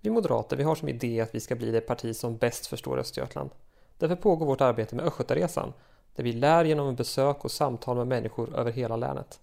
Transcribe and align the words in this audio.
Vi 0.00 0.10
moderater 0.10 0.56
vi 0.56 0.62
har 0.62 0.74
som 0.74 0.88
idé 0.88 1.20
att 1.20 1.34
vi 1.34 1.40
ska 1.40 1.56
bli 1.56 1.70
det 1.70 1.80
parti 1.80 2.16
som 2.16 2.36
bäst 2.36 2.66
förstår 2.66 2.98
Östergötland. 2.98 3.50
Därför 3.98 4.16
pågår 4.16 4.46
vårt 4.46 4.60
arbete 4.60 4.96
med 4.96 5.04
Östgötaresan, 5.04 5.72
där 6.16 6.24
vi 6.24 6.32
lär 6.32 6.64
genom 6.64 6.94
besök 6.94 7.44
och 7.44 7.50
samtal 7.50 7.96
med 7.96 8.06
människor 8.06 8.56
över 8.56 8.72
hela 8.72 8.96
länet. 8.96 9.40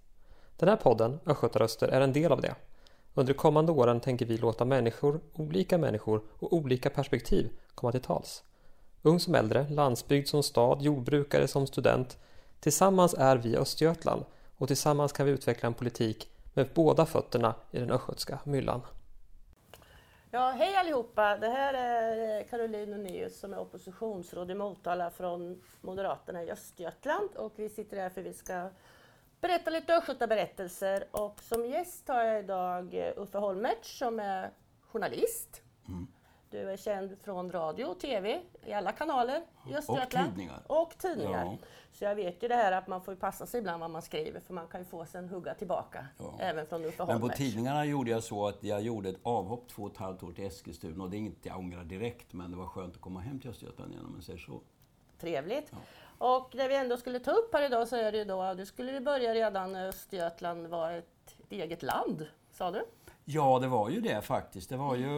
Den 0.58 0.70
här 0.70 0.76
podden, 0.76 1.20
Östgötaröster, 1.26 1.88
är 1.88 2.02
en 2.02 2.14
del 2.14 2.32
av 2.32 2.42
det. 2.42 2.56
Under 3.14 3.34
de 3.34 3.38
kommande 3.38 3.72
åren 3.72 4.00
tänker 4.00 4.26
vi 4.26 4.38
låta 4.38 4.66
människor, 4.66 5.20
olika 5.34 5.78
människor 5.78 6.22
och 6.40 6.54
olika 6.54 6.90
perspektiv 6.90 7.50
komma 7.76 7.92
till 7.92 8.02
tals. 8.02 8.44
Ung 9.02 9.20
som 9.20 9.36
äldre, 9.36 9.70
landsbygd 9.70 10.28
som 10.28 10.44
stad, 10.44 10.82
jordbrukare 10.82 11.48
som 11.48 11.68
student. 11.68 12.18
Tillsammans 12.60 13.14
är 13.14 13.38
vi 13.38 13.58
Östergötland 13.58 14.26
och 14.58 14.68
tillsammans 14.68 15.12
kan 15.12 15.26
vi 15.26 15.32
utveckla 15.32 15.68
en 15.68 15.74
politik 15.74 16.30
med 16.54 16.70
båda 16.74 17.06
fötterna 17.06 17.56
i 17.72 17.80
den 17.80 17.92
östgötska 17.92 18.40
myllan. 18.44 18.82
Ja, 20.38 20.50
hej 20.50 20.76
allihopa! 20.76 21.38
Det 21.38 21.50
här 21.50 21.74
är 21.74 22.40
eh, 22.40 22.46
Caroline 22.46 22.94
Unnius 22.94 23.40
som 23.40 23.54
är 23.54 23.60
oppositionsråd 23.60 24.52
i 24.52 24.56
Motala 24.56 25.12
från 25.12 25.62
Moderaterna 25.82 26.44
i 26.44 26.52
Östergötland 26.52 27.30
och 27.36 27.54
vi 27.56 27.70
sitter 27.70 27.98
här 27.98 28.10
för 28.10 28.22
att 28.22 28.28
vi 28.28 28.34
ska 28.34 28.70
berätta 29.42 29.70
lite 29.70 29.96
östgötaberättelser 29.96 31.08
och 31.12 31.40
som 31.42 31.66
gäst 31.66 32.08
har 32.08 32.24
jag 32.24 32.40
idag 32.40 32.94
eh, 32.94 33.14
Uffe 33.18 33.38
Holmertz 33.38 33.98
som 33.98 34.20
är 34.20 34.52
journalist. 34.82 35.62
Mm. 35.88 36.08
Du 36.58 36.72
är 36.72 36.78
känd 36.78 37.18
från 37.24 37.52
radio 37.52 37.86
och 37.86 38.00
TV 38.00 38.42
i 38.66 38.74
alla 38.74 38.92
kanaler 38.92 39.44
i 39.70 39.76
Östergötland. 39.76 40.28
Och 40.28 40.36
tidningar. 40.36 40.64
Och 40.68 40.98
tidningar. 40.98 41.46
Ja. 41.46 41.58
Så 41.92 42.04
jag 42.04 42.16
vet 42.16 42.44
ju 42.44 42.48
det 42.48 42.56
här 42.56 42.72
att 42.72 42.88
man 42.88 43.02
får 43.02 43.16
passa 43.16 43.46
sig 43.46 43.60
ibland 43.60 43.82
vad 43.82 43.90
man 43.90 44.02
skriver 44.02 44.40
för 44.40 44.54
man 44.54 44.68
kan 44.68 44.82
ju 44.82 44.86
få 44.86 45.06
sig 45.06 45.20
en 45.20 45.30
hugga 45.30 45.54
tillbaka. 45.54 46.08
Ja. 46.18 46.36
Även 46.40 46.66
från 46.68 46.86
Uffe 46.86 47.06
Men 47.06 47.22
på 47.22 47.30
tidningarna 47.30 47.86
gjorde 47.86 48.12
jag 48.12 48.24
så 48.24 48.48
att 48.48 48.64
jag 48.64 48.82
gjorde 48.82 49.10
ett 49.10 49.20
avhopp 49.24 49.68
två 49.68 49.84
och 49.84 49.92
ett 49.92 49.98
halvt 49.98 50.24
år 50.24 50.32
till 50.32 50.46
Eskilstuna 50.46 51.04
och 51.04 51.10
det 51.10 51.18
är 51.18 51.20
inget 51.20 51.46
jag 51.46 51.58
ångrar 51.60 51.84
direkt 51.84 52.34
men 52.34 52.52
det 52.52 52.58
var 52.58 52.66
skönt 52.66 52.96
att 52.96 53.02
komma 53.02 53.20
hem 53.20 53.40
till 53.40 53.50
Östergötland 53.50 53.92
igen 53.92 54.06
om 54.06 54.12
man 54.12 54.22
säger 54.22 54.40
så. 54.40 54.62
Trevligt. 55.20 55.72
Ja. 55.72 55.78
Och 56.38 56.50
det 56.52 56.68
vi 56.68 56.76
ändå 56.76 56.98
skulle 56.98 57.20
ta 57.20 57.32
upp 57.32 57.54
här 57.54 57.66
idag 57.66 57.88
så 57.88 57.96
är 57.96 58.12
det 58.12 58.18
ju 58.18 58.26
då, 58.26 58.54
du 58.54 58.66
skulle 58.66 59.02
börja 59.02 59.34
redan 59.34 59.72
när 59.72 59.88
Östergötland 59.88 60.68
var 60.68 60.92
ett 60.92 61.36
eget 61.50 61.84
land, 61.84 62.28
sa 62.52 62.72
du? 62.72 62.86
Ja, 63.30 63.60
det 63.60 63.68
var 63.68 63.90
ju 63.90 64.02
det 64.02 64.22
faktiskt. 64.22 64.70
Det 64.70 64.78
var 64.78 64.96
ju 64.96 65.10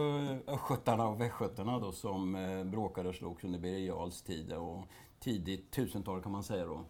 östgötarna 0.46 1.08
och 1.08 1.20
västgötarna 1.20 1.78
då 1.78 1.92
som 1.92 2.34
eh, 2.34 2.64
bråkade 2.64 3.08
och 3.08 3.14
slogs 3.14 3.44
under 3.44 3.58
Birger 3.58 3.86
Jarls 3.86 4.22
tid 4.22 4.52
och 4.52 4.84
tidigt 5.20 5.70
tusental 5.70 6.22
kan 6.22 6.32
man 6.32 6.42
säga 6.42 6.66
då. 6.66 6.84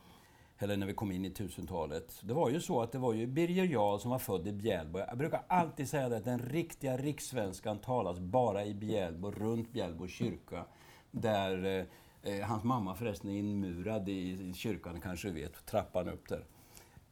Eller 0.58 0.76
när 0.76 0.86
vi 0.86 0.94
kom 0.94 1.12
in 1.12 1.24
i 1.24 1.30
tusentalet. 1.30 2.20
Det 2.22 2.34
var 2.34 2.50
ju 2.50 2.60
så 2.60 2.82
att 2.82 2.92
det 2.92 2.98
var 2.98 3.14
ju 3.14 3.26
Birger 3.26 3.64
Jarl 3.64 3.98
som 3.98 4.10
var 4.10 4.18
född 4.18 4.48
i 4.48 4.52
Bjälbo. 4.52 4.98
Jag 4.98 5.18
brukar 5.18 5.42
alltid 5.48 5.88
säga 5.88 6.08
det 6.08 6.16
att 6.16 6.24
den 6.24 6.38
riktiga 6.38 6.96
rikssvenskan 6.96 7.78
talas 7.78 8.18
bara 8.18 8.64
i 8.64 8.74
Bjälbo, 8.74 9.30
runt 9.30 9.72
Bjälbo 9.72 10.08
kyrka. 10.08 10.64
Där 11.10 11.86
eh, 12.22 12.34
eh, 12.34 12.46
hans 12.46 12.64
mamma 12.64 12.94
förresten 12.94 13.30
är 13.30 13.38
inmurad 13.38 14.08
i, 14.08 14.50
i 14.50 14.54
kyrkan, 14.54 15.00
kanske 15.00 15.28
du 15.28 15.34
vet, 15.34 15.66
trappan 15.66 16.08
upp 16.08 16.28
där. 16.28 16.44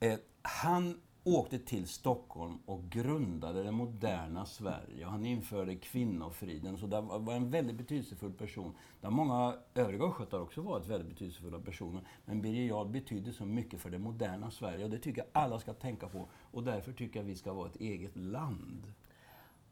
Eh, 0.01 0.19
han 0.42 1.01
åkte 1.24 1.58
till 1.58 1.88
Stockholm 1.88 2.58
och 2.66 2.91
grundade 2.91 3.62
det 3.62 3.72
moderna 3.72 4.47
Sverige. 4.47 5.06
Han 5.06 5.24
införde 5.24 5.77
kvinnofriden, 5.77 6.78
så 6.78 6.86
det 6.86 7.00
var 7.00 7.34
en 7.34 7.50
väldigt 7.50 7.77
betydelsefull 7.77 8.33
person. 8.33 8.74
Där 9.00 9.11
många 9.11 9.55
övriga 9.74 10.05
östgötar 10.05 10.41
också 10.41 10.61
varit 10.61 10.86
väldigt 10.86 11.08
betydelsefulla 11.08 11.61
personer. 11.61 12.02
Men 12.24 12.42
Birger 12.42 12.66
Jarl 12.66 12.89
betydde 12.89 13.33
så 13.33 13.44
mycket 13.44 13.80
för 13.80 13.91
det 13.91 13.98
moderna 13.98 14.50
Sverige 14.50 14.84
och 14.84 14.91
det 14.91 14.98
tycker 14.98 15.20
jag 15.20 15.42
alla 15.42 15.58
ska 15.58 15.72
tänka 15.72 16.08
på. 16.08 16.28
Och 16.50 16.62
därför 16.62 16.92
tycker 16.92 17.20
jag 17.20 17.24
vi 17.24 17.36
ska 17.36 17.52
vara 17.52 17.69
ett 17.69 17.80
eget 17.80 18.16
land. 18.16 18.92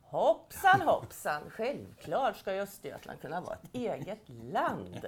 Hoppsan 0.00 0.80
hoppsan! 0.80 1.42
Självklart 1.50 2.36
ska 2.36 2.50
Östergötland 2.50 3.20
kunna 3.20 3.41
vara 3.41 3.55
ett 3.55 3.74
eget 3.74 4.28
land. 4.28 5.06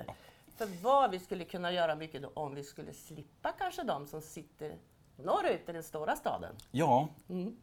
För 0.57 0.83
vad 0.83 1.11
vi 1.11 1.19
skulle 1.19 1.45
kunna 1.45 1.73
göra 1.73 1.95
mycket 1.95 2.25
om 2.35 2.55
vi 2.55 2.65
skulle 2.65 2.93
slippa 2.93 3.53
kanske 3.59 3.83
de 3.83 4.07
som 4.07 4.21
sitter 4.21 4.79
norrut 5.19 5.69
i 5.69 5.73
den 5.73 5.83
stora 5.83 6.17
staden. 6.17 6.55
Ja. 6.71 7.09
Mm. 7.29 7.57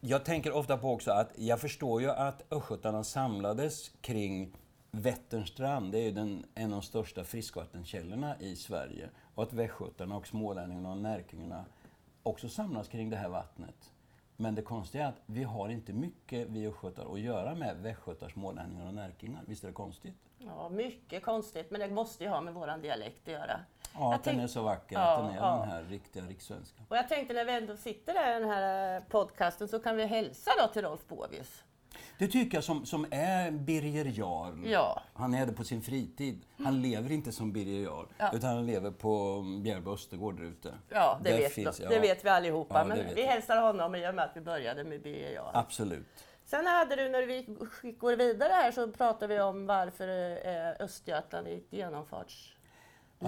Jag 0.00 0.24
tänker 0.24 0.52
ofta 0.52 0.78
på 0.78 0.92
också 0.92 1.10
att 1.10 1.32
jag 1.36 1.60
förstår 1.60 2.00
ju 2.00 2.10
att 2.10 2.52
östgötarna 2.52 3.04
samlades 3.04 3.88
kring 4.00 4.52
Vätternstrand, 4.90 5.92
det 5.92 5.98
är 5.98 6.02
ju 6.02 6.10
den, 6.10 6.46
en 6.54 6.72
av 6.72 6.80
de 6.80 6.82
största 6.82 7.24
friskvattenkällorna 7.24 8.36
i 8.40 8.56
Sverige. 8.56 9.08
Och 9.34 9.42
att 9.42 9.52
västgötarna 9.52 10.16
och 10.16 10.26
smålänningarna 10.26 10.90
och 10.90 10.96
närkingarna 10.96 11.64
också 12.22 12.48
samlas 12.48 12.88
kring 12.88 13.10
det 13.10 13.16
här 13.16 13.28
vattnet. 13.28 13.90
Men 14.36 14.54
det 14.54 14.62
konstiga 14.62 15.04
är 15.04 15.08
att 15.08 15.20
vi 15.26 15.42
har 15.42 15.68
inte 15.68 15.92
mycket, 15.92 16.48
vi 16.48 16.66
östgötar, 16.66 17.12
att 17.12 17.20
göra 17.20 17.54
med 17.54 17.76
västgötar, 17.76 18.28
smålänningar 18.28 18.86
och 18.86 18.94
närkingar. 18.94 19.42
Visst 19.46 19.64
är 19.64 19.68
det 19.68 19.74
konstigt? 19.74 20.14
Ja, 20.38 20.68
mycket 20.68 21.22
konstigt, 21.22 21.70
men 21.70 21.80
det 21.80 21.90
måste 21.90 22.24
ju 22.24 22.30
ha 22.30 22.40
med 22.40 22.54
vår 22.54 22.78
dialekt 22.82 23.28
att 23.28 23.32
göra. 23.32 23.60
Ja, 23.94 24.14
att 24.14 24.24
den 24.24 24.40
är 24.40 24.46
så 24.46 24.62
vacker, 24.62 24.96
ja, 24.96 25.00
att 25.00 25.22
den 25.22 25.30
är 25.30 25.36
ja. 25.36 25.56
den 25.56 25.68
här 25.68 25.82
riktiga 25.82 26.24
rikssvenskan. 26.24 26.86
Och 26.88 26.96
jag 26.96 27.08
tänkte 27.08 27.34
när 27.34 27.44
vi 27.44 27.52
ändå 27.52 27.76
sitter 27.76 28.14
där 28.14 28.36
i 28.36 28.40
den 28.40 28.50
här 28.50 28.96
eh, 28.96 29.02
podcasten 29.02 29.68
så 29.68 29.78
kan 29.78 29.96
vi 29.96 30.06
hälsa 30.06 30.50
då 30.58 30.68
till 30.72 30.82
Rolf 30.82 31.00
Båvius. 31.08 31.62
Det 32.18 32.28
tycker 32.28 32.56
jag 32.56 32.64
som, 32.64 32.86
som 32.86 33.06
är 33.10 33.50
Birger 33.50 34.04
Jarl. 34.04 34.66
Ja. 34.66 35.02
Han 35.14 35.34
är 35.34 35.46
det 35.46 35.52
på 35.52 35.64
sin 35.64 35.82
fritid. 35.82 36.44
Han 36.64 36.82
lever 36.82 37.12
inte 37.12 37.32
som 37.32 37.52
Birger 37.52 37.84
Jarl, 37.84 38.06
ja. 38.18 38.30
utan 38.34 38.50
han 38.50 38.66
lever 38.66 38.90
på 38.90 39.44
Bjärbo 39.62 39.92
Östergård 39.92 40.36
där 40.36 40.44
ute. 40.44 40.74
Ja, 40.88 41.20
det, 41.24 41.36
vet, 41.36 41.52
finns, 41.52 41.80
ja. 41.80 41.88
det 41.88 41.98
vet 41.98 42.24
vi 42.24 42.28
allihopa. 42.28 42.84
Men 42.84 43.14
vi 43.14 43.22
hälsar 43.22 43.62
honom 43.62 43.94
i 43.94 44.08
och 44.08 44.14
med 44.14 44.24
att 44.24 44.36
vi 44.36 44.40
började 44.40 44.84
med 44.84 45.02
Birger 45.02 45.30
Jarl. 45.30 45.50
Absolut. 45.54 46.06
Sen 46.44 46.66
hade 46.66 46.96
du, 46.96 47.08
när 47.08 47.22
vi 47.22 47.46
går 47.92 48.16
vidare 48.16 48.52
här, 48.52 48.72
så 48.72 48.92
pratar 48.92 49.28
vi 49.28 49.40
om 49.40 49.66
varför 49.66 50.08
är 50.08 50.82
Östergötland 50.82 51.48
i 51.48 51.54
ett 51.54 51.72
genomfarts 51.72 52.56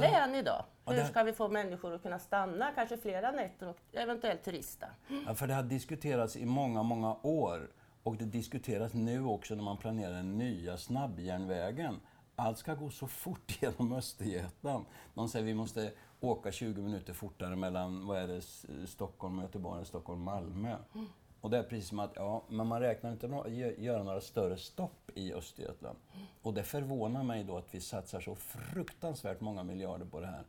län 0.01 0.35
idag. 0.35 0.65
Hur 0.87 1.05
ska 1.05 1.23
vi 1.23 1.33
få 1.33 1.49
människor 1.49 1.95
att 1.95 2.03
kunna 2.03 2.19
stanna, 2.19 2.73
kanske 2.75 2.97
flera 2.97 3.31
nätter 3.31 3.69
och 3.69 3.79
eventuellt 3.93 4.45
turista? 4.45 4.87
Ja, 5.27 5.35
för 5.35 5.47
det 5.47 5.55
har 5.55 5.63
diskuterats 5.63 6.37
i 6.37 6.47
många, 6.47 6.83
många 6.83 7.17
år. 7.23 7.71
Och 8.03 8.17
det 8.17 8.25
diskuteras 8.25 8.95
nu 8.95 9.25
också 9.25 9.55
när 9.55 9.63
man 9.63 9.77
planerar 9.77 10.13
den 10.13 10.39
nya 10.39 10.77
snabbjärnvägen. 10.77 12.01
Allt 12.37 12.59
ska 12.59 12.75
gå 12.75 12.91
så 12.91 13.07
fort 13.09 13.53
genom 13.63 13.93
Östergötland. 13.93 14.85
De 15.15 15.29
säger 15.29 15.45
att 15.45 15.49
vi 15.49 15.55
måste 15.55 15.93
åka 16.21 16.53
20 16.53 16.83
minuter 16.83 17.13
fortare 17.13 17.57
mellan 17.57 18.07
vad 18.07 18.19
är 18.19 18.29
det, 18.29 18.43
Stockholm, 18.87 19.41
Göteborg, 19.41 19.85
Stockholm, 19.85 20.21
Malmö. 20.21 20.77
Mm. 20.95 21.07
Och 21.45 21.51
det 21.51 21.59
är 21.59 21.63
precis 21.63 21.89
som 21.89 21.99
att, 21.99 22.13
ja, 22.15 22.45
men 22.49 22.67
man 22.67 22.81
räknar 22.81 23.13
inte 23.13 23.29
med 23.29 23.39
att 23.39 23.53
göra 23.79 24.03
några 24.03 24.21
större 24.21 24.57
stopp 24.57 25.11
i 25.15 25.33
Östergötland. 25.33 25.99
Och 26.43 26.55
det 26.55 26.63
förvånar 26.63 27.23
mig 27.23 27.45
då 27.45 27.57
att 27.57 27.75
vi 27.75 27.81
satsar 27.81 28.21
så 28.21 28.35
fruktansvärt 28.35 29.41
många 29.41 29.63
miljarder 29.63 30.07
på 30.07 30.21
det 30.21 30.27
här. 30.27 30.45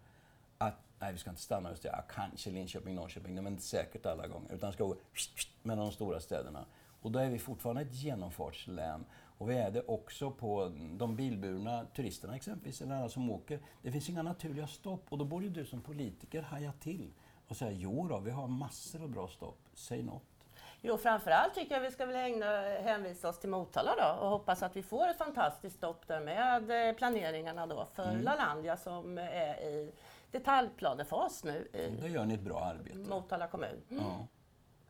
Att, 0.57 0.77
nej 0.99 1.13
vi 1.13 1.19
ska 1.19 1.29
inte 1.29 1.41
stanna 1.41 1.69
i 1.69 1.73
Östergötland, 1.73 2.05
ja, 2.07 2.13
kanske 2.15 2.51
Linköping, 2.51 2.95
Norrköping, 2.95 3.35
men 3.35 3.47
inte 3.47 3.63
säkert 3.63 4.05
alla 4.05 4.27
gånger. 4.27 4.53
Utan 4.53 4.73
ska 4.73 4.83
gå 4.83 4.95
mellan 5.63 5.85
de 5.85 5.91
stora 5.91 6.19
städerna. 6.19 6.65
Och 7.01 7.11
då 7.11 7.19
är 7.19 7.29
vi 7.29 7.39
fortfarande 7.39 7.81
ett 7.81 7.95
genomfartslän. 7.95 9.05
Och 9.37 9.49
vi 9.49 9.55
är 9.55 9.71
det 9.71 9.81
också 9.81 10.31
på 10.31 10.71
de 10.91 11.15
bilburna 11.15 11.85
turisterna 11.95 12.35
exempelvis, 12.35 12.81
eller 12.81 12.95
alla 12.95 13.09
som 13.09 13.31
åker. 13.31 13.59
Det 13.81 13.91
finns 13.91 14.09
inga 14.09 14.23
naturliga 14.23 14.67
stopp 14.67 15.05
och 15.09 15.17
då 15.17 15.25
borde 15.25 15.49
du 15.49 15.65
som 15.65 15.81
politiker 15.81 16.41
haja 16.41 16.71
till 16.71 17.13
och 17.47 17.57
säga 17.57 17.71
jo 17.71 18.07
då, 18.07 18.19
vi 18.19 18.31
har 18.31 18.47
massor 18.47 19.03
av 19.03 19.09
bra 19.09 19.27
stopp, 19.27 19.59
säg 19.73 20.03
något. 20.03 20.34
Jo, 20.81 20.97
framförallt 20.97 21.53
tycker 21.55 21.75
jag 21.75 21.81
vi 21.81 21.91
ska 21.91 22.05
väl 22.05 22.15
ägna, 22.15 22.61
hänvisa 22.61 23.29
oss 23.29 23.39
till 23.39 23.49
Motala 23.49 23.95
då 23.95 24.25
och 24.25 24.29
hoppas 24.29 24.63
att 24.63 24.75
vi 24.75 24.83
får 24.83 25.07
ett 25.07 25.17
fantastiskt 25.17 25.75
stopp 25.75 26.07
där 26.07 26.21
med 26.21 26.89
eh, 26.89 26.95
planeringarna 26.95 27.67
då 27.67 27.87
för 27.93 28.09
mm. 28.09 28.21
Lalandia 28.21 28.77
som 28.77 29.17
är 29.17 29.61
i 29.61 29.91
detaljplanefas 30.31 31.43
nu 31.43 31.67
i 31.73 32.01
Då 32.01 32.07
gör 32.07 32.25
ni 32.25 32.33
ett 32.33 32.41
bra 32.41 32.59
arbete. 32.59 32.97
Motala 32.97 33.47
kommun. 33.47 33.81
Mm. 33.89 34.03
Ja. 34.03 34.27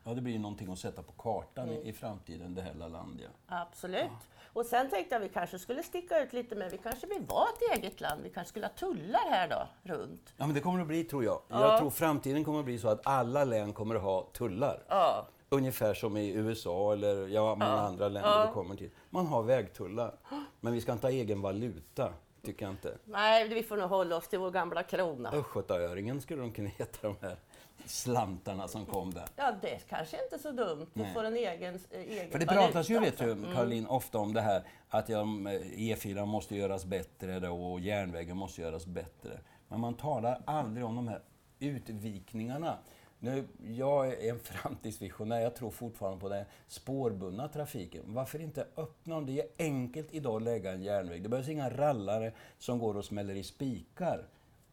ja, 0.04 0.14
det 0.14 0.20
blir 0.20 0.38
någonting 0.38 0.72
att 0.72 0.78
sätta 0.78 1.02
på 1.02 1.12
kartan 1.12 1.68
mm. 1.68 1.86
i, 1.86 1.92
framtiden, 1.92 2.54
det 2.54 2.62
här 2.62 2.74
Lalandia. 2.74 3.28
Absolut. 3.46 4.02
Ja. 4.02 4.18
Och 4.52 4.66
sen 4.66 4.90
tänkte 4.90 5.14
jag 5.14 5.22
att 5.22 5.30
vi 5.30 5.34
kanske 5.34 5.58
skulle 5.58 5.82
sticka 5.82 6.22
ut 6.22 6.32
lite 6.32 6.54
mer. 6.54 6.70
Vi 6.70 6.78
kanske 6.78 7.06
vill 7.06 7.22
vara 7.22 7.46
ett 7.48 7.78
eget 7.78 8.00
land. 8.00 8.22
Vi 8.22 8.30
kanske 8.30 8.48
skulle 8.48 8.66
ha 8.66 8.72
tullar 8.72 9.30
här 9.30 9.48
då, 9.48 9.68
runt. 9.82 10.34
Ja, 10.36 10.46
men 10.46 10.54
det 10.54 10.60
kommer 10.60 10.78
det 10.78 10.82
att 10.82 10.88
bli 10.88 11.04
tror 11.04 11.24
jag. 11.24 11.42
Ja. 11.48 11.60
Jag 11.60 11.78
tror 11.78 11.90
framtiden 11.90 12.44
kommer 12.44 12.58
att 12.58 12.64
bli 12.64 12.78
så 12.78 12.88
att 12.88 13.06
alla 13.06 13.44
län 13.44 13.72
kommer 13.72 13.94
att 13.94 14.02
ha 14.02 14.22
tullar. 14.32 14.82
Ja. 14.88 15.26
Ungefär 15.56 15.94
som 15.94 16.16
i 16.16 16.32
USA 16.32 16.92
eller 16.92 17.28
ja, 17.28 17.54
många 17.54 17.70
ja. 17.70 17.80
andra 17.80 18.08
länder 18.08 18.30
ja. 18.30 18.50
kommer 18.52 18.76
till. 18.76 18.90
Man 19.10 19.26
har 19.26 19.42
vägtullar. 19.42 20.14
Men 20.60 20.72
vi 20.72 20.80
ska 20.80 20.92
inte 20.92 21.06
ha 21.06 21.12
egen 21.12 21.42
valuta, 21.42 22.12
tycker 22.42 22.64
jag 22.64 22.72
inte. 22.72 22.98
Nej, 23.04 23.48
vi 23.48 23.62
får 23.62 23.76
nog 23.76 23.90
hålla 23.90 24.16
oss 24.16 24.28
till 24.28 24.38
vår 24.38 24.50
gamla 24.50 24.82
krona. 24.82 25.30
Östgötaöringen 25.32 26.20
skulle 26.20 26.40
de 26.40 26.52
kunna 26.52 26.68
heta, 26.68 27.08
de 27.08 27.16
här 27.20 27.36
slantarna 27.84 28.68
som 28.68 28.86
kom 28.86 29.14
där. 29.14 29.24
Ja, 29.36 29.54
det 29.62 29.74
är 29.74 29.78
kanske 29.78 30.24
inte 30.24 30.38
så 30.38 30.50
dumt. 30.50 30.86
Vi 30.92 31.04
får 31.14 31.24
en 31.24 31.36
egen, 31.36 31.74
eh, 31.74 32.00
egen 32.00 32.30
För 32.30 32.38
det 32.38 32.46
pratas 32.46 32.90
ju, 32.90 33.00
vet 33.00 33.18
du. 33.18 33.36
Caroline, 33.54 33.78
mm. 33.84 33.90
ofta 33.90 34.18
om 34.18 34.34
det 34.34 34.40
här 34.40 34.62
att 34.88 35.08
ja, 35.08 35.22
E4 35.22 36.26
måste 36.26 36.56
göras 36.56 36.84
bättre 36.84 37.48
och 37.48 37.80
järnvägen 37.80 38.36
måste 38.36 38.60
göras 38.62 38.86
bättre. 38.86 39.40
Men 39.68 39.80
man 39.80 39.94
talar 39.94 40.42
aldrig 40.46 40.86
om 40.86 40.96
de 40.96 41.08
här 41.08 41.20
utvikningarna 41.58 42.78
Nu, 43.18 43.44
jag 43.64 44.06
är 44.06 44.30
en 44.30 44.38
framtidsvisionär. 44.38 45.40
Jag 45.40 45.54
tror 45.54 45.70
fortfarande 45.70 46.20
på 46.20 46.28
den 46.28 46.44
spårbundna 46.66 47.48
trafiken. 47.48 48.02
Varför 48.06 48.40
inte 48.40 48.66
öppna 48.76 49.14
dem? 49.14 49.26
Det 49.26 49.40
är 49.40 49.48
enkelt 49.58 50.14
idag 50.14 50.36
att 50.36 50.42
lägga 50.42 50.72
en 50.72 50.82
järnväg. 50.82 51.22
Det 51.22 51.28
behövs 51.28 51.48
inga 51.48 51.70
rallare 51.70 52.32
som 52.58 52.78
går 52.78 52.96
och 52.96 53.04
smäller 53.04 53.34
i 53.34 53.42
spikar. 53.42 54.28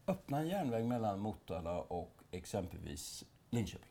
Öppna 0.07 0.39
en 0.39 0.47
järnväg 0.47 0.85
mellan 0.85 1.19
Motala 1.19 1.81
och 1.81 2.11
exempelvis 2.31 3.23
Linköping. 3.49 3.89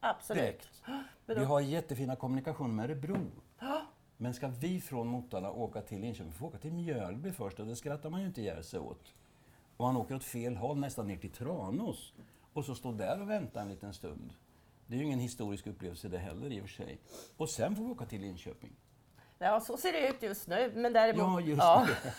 Absolut. 0.00 0.42
Direkt. 0.42 0.82
Vi 1.26 1.44
har 1.44 1.60
jättefina 1.60 2.16
kommunikationer 2.16 2.74
med 2.74 2.84
Örebro. 2.84 3.30
Men 4.16 4.34
ska 4.34 4.48
vi 4.48 4.80
från 4.80 5.06
Motala 5.06 5.50
åka 5.50 5.80
till 5.80 6.00
Linköping, 6.00 6.32
får 6.32 6.46
vi 6.46 6.48
åka 6.48 6.58
till 6.58 6.72
Mjölby 6.72 7.32
först 7.32 7.60
och 7.60 7.66
det 7.66 7.76
skrattar 7.76 8.10
man 8.10 8.20
ju 8.20 8.26
inte 8.26 8.40
ihjäl 8.40 8.64
sig 8.64 8.80
åt. 8.80 9.14
Och 9.76 9.84
man 9.84 9.96
åker 9.96 10.14
åt 10.14 10.24
fel 10.24 10.56
håll, 10.56 10.78
nästan 10.78 11.06
ner 11.06 11.16
till 11.16 11.30
Tranås. 11.30 12.12
Och 12.52 12.64
så 12.64 12.74
stå 12.74 12.92
där 12.92 13.20
och 13.20 13.30
vänta 13.30 13.60
en 13.60 13.68
liten 13.68 13.94
stund. 13.94 14.32
Det 14.86 14.94
är 14.94 14.98
ju 14.98 15.04
ingen 15.04 15.18
historisk 15.18 15.66
upplevelse 15.66 16.08
det 16.08 16.18
heller 16.18 16.52
i 16.52 16.60
och 16.60 16.64
för 16.64 16.70
sig. 16.84 16.98
Och 17.36 17.48
sen 17.50 17.76
får 17.76 17.84
vi 17.84 17.90
åka 17.90 18.04
till 18.06 18.20
Linköping. 18.20 18.72
ja, 19.38 19.60
så 19.60 19.76
ser 19.76 19.92
det 19.92 20.08
ut 20.08 20.22
just 20.22 20.46
nu. 20.48 20.72
Men 20.74 20.92
däremot, 20.92 21.20
Ja, 21.20 21.40
just 21.40 21.62
det. 22.02 22.12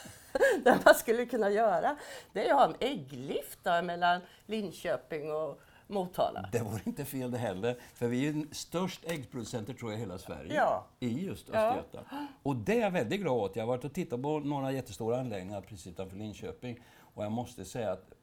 det 0.63 0.79
man 0.85 0.95
skulle 0.95 1.25
kunna 1.25 1.49
göra, 1.49 1.95
det 2.33 2.47
är 2.49 2.53
att 2.53 2.59
ha 2.59 2.65
en 2.65 2.75
ägglift 2.79 3.59
mellan 3.65 4.21
Linköping 4.45 5.31
och 5.31 5.59
Motala. 5.87 6.49
Det 6.51 6.59
vore 6.59 6.81
inte 6.85 7.05
fel 7.05 7.31
det 7.31 7.37
heller, 7.37 7.79
för 7.93 8.07
vi 8.07 8.27
är 8.27 8.33
ju 8.33 8.47
störst 8.51 9.05
äggproducenter 9.05 9.73
tror 9.73 9.91
jag 9.91 9.97
i 9.99 10.01
hela 10.01 10.17
Sverige. 10.17 10.53
Ja. 10.55 10.85
I 10.99 11.25
just 11.25 11.49
Ja. 11.53 11.69
Östergötland. 11.69 12.27
Och 12.43 12.55
det 12.55 12.73
är 12.73 12.79
jag 12.81 12.91
väldigt 12.91 13.21
glad 13.21 13.37
åt. 13.37 13.55
Jag 13.55 13.63
har 13.63 13.67
varit 13.67 13.85
och 13.85 13.93
tittat 13.93 14.21
på 14.21 14.39
några 14.39 14.71
jättestora 14.71 15.19
anläggningar 15.19 15.61
precis 15.61 15.87
utanför 15.87 16.17
Linköping. 16.17 16.79
Och 17.15 17.23
jag 17.23 17.31
måste 17.31 17.65
säga 17.65 17.91
att 17.91 18.13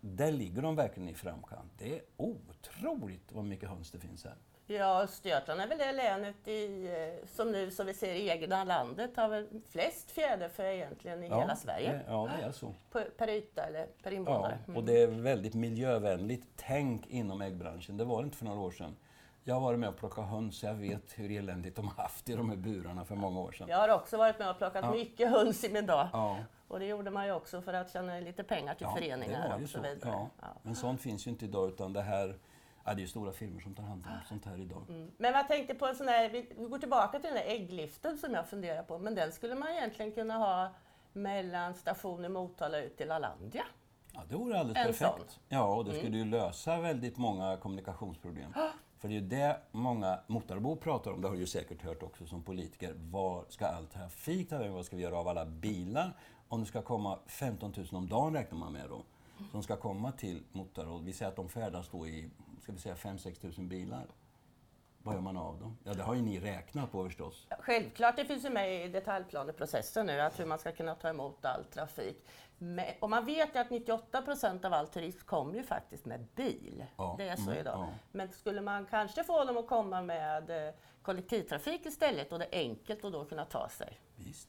där 0.00 0.32
ligger 0.32 0.62
de 0.62 0.76
verkligen 0.76 1.08
i 1.08 1.14
framkant. 1.14 1.72
Det 1.78 1.96
är 1.96 2.02
otroligt 2.16 3.32
vad 3.32 3.44
mycket 3.44 3.68
höns 3.68 3.90
det 3.90 3.98
finns 3.98 4.24
här. 4.24 4.34
Ja, 4.66 5.02
Östergötland 5.02 5.60
är 5.60 5.66
väl 5.66 5.78
det 5.78 5.92
länet 5.92 6.48
i, 6.48 6.86
eh, 6.86 7.28
som 7.28 7.52
nu, 7.52 7.70
som 7.70 7.86
vi 7.86 7.94
ser 7.94 8.14
i 8.14 8.28
egna 8.28 8.64
landet, 8.64 9.10
har 9.16 9.28
väl 9.28 9.48
flest 9.68 10.10
fjäderfä 10.10 10.74
egentligen 10.74 11.22
i 11.22 11.26
hela 11.26 11.56
Sverige. 11.56 11.92
Det, 11.92 12.04
ja, 12.08 12.28
det 12.38 12.44
är 12.44 12.52
så. 12.52 12.74
På, 12.90 13.02
per 13.18 13.28
yta 13.28 13.62
eller 13.62 13.86
per 14.02 14.10
Ja, 14.10 14.16
invånare. 14.16 14.58
och 14.76 14.84
det 14.84 15.02
är 15.02 15.06
väldigt 15.06 15.54
miljövänligt 15.54 16.46
tänk 16.56 17.06
inom 17.06 17.42
äggbranschen. 17.42 17.96
Det 17.96 18.04
var 18.04 18.22
det 18.22 18.24
inte 18.24 18.36
för 18.36 18.44
några 18.44 18.60
år 18.60 18.70
sedan. 18.70 18.96
Jag 19.44 19.54
har 19.54 19.60
varit 19.60 19.78
med 19.78 19.88
och 19.88 19.96
plockat 19.96 20.28
höns, 20.28 20.58
så 20.58 20.66
jag 20.66 20.74
vet 20.74 21.18
hur 21.18 21.30
eländigt 21.30 21.76
de 21.76 21.88
har 21.88 22.02
haft 22.02 22.28
i 22.28 22.34
de 22.34 22.50
här 22.50 22.56
burarna 22.56 23.04
för 23.04 23.14
många 23.14 23.40
år 23.40 23.52
sedan. 23.52 23.68
Jag 23.68 23.76
har 23.78 23.88
också 23.88 24.16
varit 24.16 24.38
med 24.38 24.50
och 24.50 24.58
plockat 24.58 24.84
Ja. 24.84 24.92
mycket 24.92 25.30
höns 25.30 25.64
i 25.64 25.72
min 25.72 25.86
dag. 25.86 26.08
Ja. 26.12 26.36
Och 26.70 26.78
det 26.78 26.86
gjorde 26.86 27.10
man 27.10 27.26
ju 27.26 27.32
också 27.32 27.62
för 27.62 27.72
att 27.72 27.92
tjäna 27.92 28.20
lite 28.20 28.44
pengar 28.44 28.74
till 28.74 28.86
Ja, 28.86 28.94
föreningar 28.94 29.60
och 29.62 29.68
så 29.68 29.80
vidare. 29.80 29.98
Ja. 30.02 30.28
Ja. 30.40 30.46
Men 30.62 30.76
sånt 30.76 31.00
finns 31.00 31.26
ju 31.26 31.30
inte 31.30 31.44
idag 31.44 31.68
utan 31.68 31.92
det 31.92 32.02
här, 32.02 32.38
ja, 32.84 32.94
det 32.94 33.00
är 33.00 33.02
ju 33.02 33.08
stora 33.08 33.32
firmor 33.32 33.60
som 33.60 33.74
tar 33.74 33.82
hand 33.82 34.04
om 34.06 34.12
sånt 34.28 34.44
här 34.44 34.60
idag. 34.60 34.82
Mm. 34.88 35.10
Men 35.16 35.32
jag 35.34 35.48
tänkte 35.48 35.74
på 35.74 35.86
en 35.86 35.94
sån 35.94 36.08
här, 36.08 36.28
vi 36.28 36.42
går 36.68 36.78
tillbaka 36.78 37.18
till 37.18 37.30
den 37.30 37.34
där 37.34 37.52
äggliften 37.52 38.18
som 38.18 38.34
jag 38.34 38.48
funderar 38.48 38.82
på, 38.82 38.98
men 38.98 39.14
den 39.14 39.32
skulle 39.32 39.54
man 39.54 39.68
egentligen 39.68 40.12
kunna 40.12 40.34
ha 40.34 40.70
mellan 41.12 41.74
stationen 41.74 42.32
Motala 42.32 42.78
ut 42.78 42.96
till 42.96 43.08
Lalandia. 43.08 43.64
Ja, 44.12 44.20
det 44.28 44.36
vore 44.36 44.58
alldeles 44.58 44.78
En 44.78 44.86
perfekt. 44.86 45.12
sån. 45.12 45.20
Mm. 45.20 45.28
Ja, 45.48 45.74
och 45.74 45.84
det 45.84 45.98
skulle 45.98 46.18
ju 46.18 46.24
lösa 46.24 46.80
väldigt 46.80 47.16
många 47.16 47.56
kommunikationsproblem. 47.56 48.52
För 48.98 49.08
det 49.08 49.14
är 49.14 49.20
ju 49.20 49.26
det 49.26 49.60
många 49.70 50.20
Motarabor 50.26 50.76
pratar 50.76 51.10
om, 51.10 51.20
det 51.20 51.28
har 51.28 51.34
du 51.34 51.40
ju 51.40 51.46
säkert 51.46 51.82
hört 51.82 52.02
också 52.02 52.26
som 52.26 52.42
politiker. 52.42 52.92
Var 52.96 53.44
ska 53.48 53.66
all 53.66 53.86
trafik 53.86 54.48
ta 54.48 54.58
vägen? 54.58 54.74
Vad 54.74 54.86
ska 54.86 54.96
vi 54.96 55.02
göra 55.02 55.18
av 55.18 55.28
alla 55.28 55.46
bilar? 55.46 56.12
Om 56.50 56.60
det 56.60 56.66
ska 56.66 56.82
komma 56.82 57.18
15 57.26 57.72
000 57.76 57.86
om 57.92 58.08
dagen 58.08 58.34
räknar 58.34 58.58
man 58.58 58.72
med 58.72 58.88
då, 58.88 59.02
som 59.50 59.62
ska 59.62 59.76
komma 59.76 60.12
till. 60.12 60.42
Och 60.76 61.08
Vi 61.08 61.12
säger 61.12 61.30
att 61.30 61.36
de 61.36 61.48
färdas 61.48 61.88
då 61.88 62.06
i, 62.06 62.30
ska 62.62 62.72
vi 62.72 62.78
säga 62.78 62.94
5-6 62.94 63.58
000 63.58 63.68
bilar. 63.68 64.06
Vad 65.02 65.14
gör 65.14 65.22
man 65.22 65.36
av 65.36 65.60
dem? 65.60 65.78
Ja, 65.84 65.94
det 65.94 66.02
har 66.02 66.14
ju 66.14 66.22
ni 66.22 66.40
räknat 66.40 66.92
på 66.92 67.04
förstås. 67.04 67.46
Självklart, 67.60 68.16
det 68.16 68.24
finns 68.24 68.44
ju 68.44 68.50
med 68.50 68.84
i 68.84 68.88
detaljplaneprocessen 68.88 70.06
nu, 70.06 70.20
att 70.20 70.40
hur 70.40 70.46
man 70.46 70.58
ska 70.58 70.72
kunna 70.72 70.94
ta 70.94 71.08
emot 71.08 71.44
all 71.44 71.64
trafik. 71.64 72.26
Men, 72.58 72.84
och 73.00 73.10
man 73.10 73.26
vet 73.26 73.54
ju 73.54 73.58
att 73.58 73.70
98 73.70 74.22
procent 74.22 74.64
av 74.64 74.72
all 74.72 74.86
turism 74.88 75.26
kommer 75.26 75.54
ju 75.54 75.62
faktiskt 75.62 76.04
med 76.04 76.26
bil. 76.34 76.84
Ja, 76.96 77.14
Det 77.18 77.28
är 77.28 77.36
så 77.36 77.42
mm, 77.42 77.58
idag. 77.58 77.78
ja. 77.78 77.88
Men 78.12 78.32
skulle 78.32 78.60
man 78.60 78.86
kanske 78.86 79.24
få 79.24 79.44
dem 79.44 79.56
att 79.56 79.66
komma 79.66 80.02
med 80.02 80.68
eh, 80.68 80.74
kollektivtrafik 81.02 81.86
istället 81.86 82.32
och 82.32 82.38
det 82.38 82.44
är 82.44 82.58
enkelt 82.60 83.04
att 83.04 83.12
då 83.12 83.24
kunna 83.24 83.44
ta 83.44 83.68
sig. 83.68 84.00
Visst. 84.16 84.48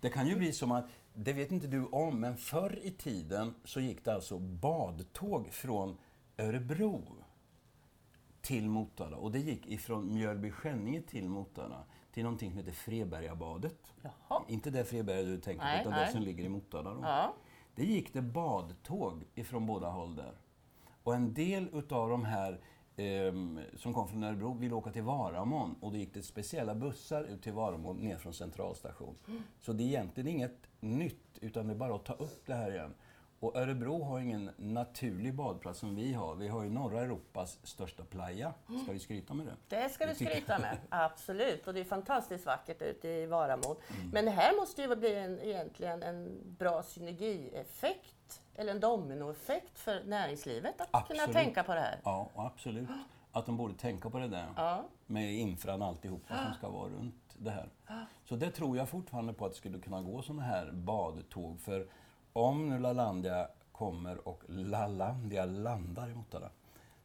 Det 0.00 0.10
kan 0.10 0.26
ju 0.26 0.36
bli 0.36 0.52
som 0.52 0.72
att, 0.72 0.88
det 1.14 1.32
vet 1.32 1.52
inte 1.52 1.66
du 1.66 1.86
om, 1.86 2.20
men 2.20 2.36
förr 2.36 2.78
i 2.82 2.90
tiden 2.90 3.54
så 3.64 3.80
gick 3.80 4.04
det 4.04 4.14
alltså 4.14 4.38
badtåg 4.38 5.52
från 5.52 5.98
Örebro 6.38 7.24
till 8.40 8.68
Motala. 8.68 9.16
Och 9.16 9.32
det 9.32 9.38
gick 9.38 9.66
ifrån 9.66 10.12
Mjölby-Skänninge 10.12 11.02
till 11.02 11.28
Motala 11.28 11.84
till 12.12 12.22
någonting 12.22 12.50
som 12.50 12.58
heter 12.58 12.72
Frebergabadet. 12.72 13.94
Jaha. 14.02 14.42
Inte 14.48 14.70
det 14.70 14.84
Freberga 14.84 15.22
du 15.22 15.40
tänker 15.40 15.74
på, 15.74 15.80
utan 15.80 15.92
nej. 15.92 16.06
det 16.06 16.12
som 16.12 16.22
ligger 16.22 16.44
i 16.44 16.48
Motala. 16.48 16.94
Då. 16.94 17.00
Ja. 17.02 17.34
Det 17.74 17.84
gick 17.84 18.12
det 18.12 18.22
badtåg 18.22 19.24
ifrån 19.34 19.66
båda 19.66 19.88
håll 19.88 20.16
där. 20.16 20.38
Och 21.02 21.14
en 21.14 21.34
del 21.34 21.68
utav 21.72 22.08
de 22.08 22.24
här 22.24 22.60
som 23.76 23.94
kom 23.94 24.08
från 24.08 24.22
Örebro 24.24 24.54
ville 24.54 24.74
åka 24.74 24.90
till 24.90 25.02
Varamon 25.02 25.76
och 25.80 25.92
då 25.92 25.98
gick 25.98 26.14
det 26.14 26.22
speciella 26.22 26.74
bussar 26.74 27.24
ut 27.24 27.42
till 27.42 27.52
Varamon 27.52 27.96
ner 27.96 28.16
från 28.16 28.34
centralstation. 28.34 29.16
Så 29.60 29.72
det 29.72 29.82
är 29.82 29.86
egentligen 29.86 30.28
inget 30.28 30.58
nytt 30.80 31.38
utan 31.40 31.66
det 31.66 31.72
är 31.72 31.76
bara 31.76 31.94
att 31.94 32.04
ta 32.04 32.12
upp 32.12 32.46
det 32.46 32.54
här 32.54 32.70
igen. 32.70 32.94
Och 33.40 33.56
Örebro 33.56 34.02
har 34.02 34.20
ingen 34.20 34.50
naturlig 34.56 35.34
badplats 35.34 35.78
som 35.78 35.94
vi 35.94 36.12
har. 36.12 36.34
Vi 36.34 36.48
har 36.48 36.62
ju 36.62 36.70
norra 36.70 37.00
Europas 37.00 37.58
största 37.62 38.04
playa. 38.04 38.54
Ska 38.82 38.92
vi 38.92 38.98
skryta 38.98 39.34
med 39.34 39.46
det? 39.46 39.76
Det 39.76 39.88
ska 39.88 40.06
vi 40.06 40.14
skryta 40.14 40.58
med, 40.58 40.78
absolut. 40.88 41.66
Och 41.66 41.74
det 41.74 41.80
är 41.80 41.84
fantastiskt 41.84 42.46
vackert 42.46 42.82
ute 42.82 43.08
i 43.08 43.26
Varamon. 43.26 43.76
Mm. 43.96 44.10
Men 44.10 44.24
det 44.24 44.30
här 44.30 44.56
måste 44.56 44.82
ju 44.82 44.96
bli 44.96 45.14
en, 45.14 45.40
egentligen 45.40 46.02
en 46.02 46.40
bra 46.58 46.82
synergieffekt, 46.82 48.14
eller 48.54 48.72
en 48.72 48.80
dominoeffekt 48.80 49.78
för 49.78 50.04
näringslivet 50.04 50.80
att 50.80 50.88
Absolut. 50.90 51.22
kunna 51.22 51.32
tänka 51.32 51.62
på 51.62 51.74
det 51.74 51.80
här. 51.80 52.00
Ja, 52.04 52.30
absolut. 52.36 52.88
Att 53.32 53.46
de 53.46 53.56
borde 53.56 53.74
tänka 53.74 54.10
på 54.10 54.18
det 54.18 54.28
där. 54.28 54.46
Ja. 54.56 54.84
Med 55.06 55.34
infran 55.34 55.82
alltihopa 55.82 56.44
som 56.44 56.54
ska 56.54 56.68
vara 56.68 56.88
runt 56.88 57.36
det 57.38 57.50
här. 57.50 57.70
Så 58.24 58.36
det 58.36 58.50
tror 58.50 58.76
jag 58.76 58.88
fortfarande 58.88 59.32
på 59.32 59.46
att 59.46 59.52
det 59.52 59.58
skulle 59.58 59.78
kunna 59.78 60.02
gå 60.02 60.22
sådana 60.22 60.42
här 60.42 60.72
badtåg. 60.72 61.60
För 61.60 61.88
om 62.32 62.68
nu 62.68 62.78
Lalandia 62.78 63.48
kommer 63.72 64.28
och 64.28 64.42
Lalandia 64.48 65.44
landar 65.44 66.08
i 66.10 66.14
Motala, 66.14 66.50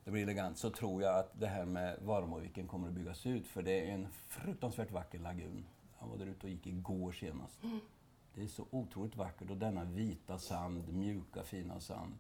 det 0.04 0.12
blir 0.12 0.24
elegant, 0.24 0.58
så 0.58 0.70
tror 0.70 1.02
jag 1.04 1.20
att 1.20 1.40
det 1.40 1.48
här 1.48 1.66
med 1.66 1.98
Varamoviken 2.02 2.68
kommer 2.68 2.88
att 2.88 2.94
byggas 2.94 3.26
ut. 3.26 3.48
För 3.48 3.62
det 3.62 3.90
är 3.90 3.94
en 3.94 4.08
fruktansvärt 4.12 4.92
vacker 4.92 5.20
lagun. 5.20 5.66
Jag 6.00 6.08
var 6.08 6.18
där 6.18 6.26
ute 6.26 6.48
och 6.48 6.50
gick 6.50 6.68
igår 6.68 7.12
senast. 7.12 7.60
Det 8.34 8.42
är 8.44 8.48
så 8.48 8.66
otroligt 8.72 9.16
vackert 9.16 9.50
och 9.50 9.58
denna 9.58 9.84
vita 9.84 10.38
sand, 10.38 10.94
mjuka 10.94 11.44
fina 11.44 11.80
sand. 11.80 12.18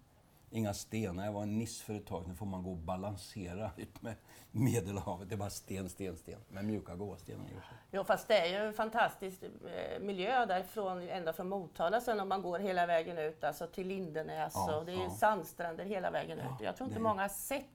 Inga 0.54 0.74
stenar. 0.74 1.26
Jag 1.26 1.32
var 1.34 1.44
en 1.44 1.58
niss 1.58 1.82
för 1.82 1.94
ett 1.94 2.06
tag, 2.06 2.28
nu 2.28 2.36
får 2.36 2.46
man 2.46 2.64
gå 2.64 2.72
och 2.72 2.78
balansera 2.78 3.72
ut 3.78 4.02
med 4.02 4.16
Medelhavet. 4.52 5.30
Det 5.30 5.36
är 5.36 5.38
bara 5.38 5.50
sten, 5.50 5.90
sten, 5.90 6.18
sten. 6.18 6.40
Med 6.50 6.66
mjuka 6.66 6.96
gåstenar 6.96 7.46
i. 7.46 7.54
Jo, 7.92 8.04
fast 8.04 8.28
det 8.28 8.38
är 8.40 8.46
ju 8.62 8.68
en 8.68 8.74
fantastisk 8.74 9.44
eh, 9.44 10.00
miljö 10.02 10.46
därifrån, 10.46 11.02
ända 11.02 11.34
från 11.34 11.50
Motala 11.50 12.02
sen 12.02 12.20
om 12.20 12.30
man 12.30 12.42
går 12.42 12.60
hela 12.60 12.86
vägen 12.86 13.18
ut 13.18 13.44
alltså 13.44 13.68
till 13.68 13.88
Lindenäs. 13.88 14.54
Ja, 14.56 14.76
och 14.78 14.86
det 14.86 14.92
är 14.92 15.04
ja. 15.04 15.10
sandstränder 15.10 15.86
hela 15.86 16.12
vägen 16.12 16.40
ut. 16.40 16.46
Jag 16.62 16.76
tror 16.76 16.88
inte 16.88 17.00
det- 17.00 17.04
många 17.04 17.22
har 17.22 17.30
sett 17.30 17.66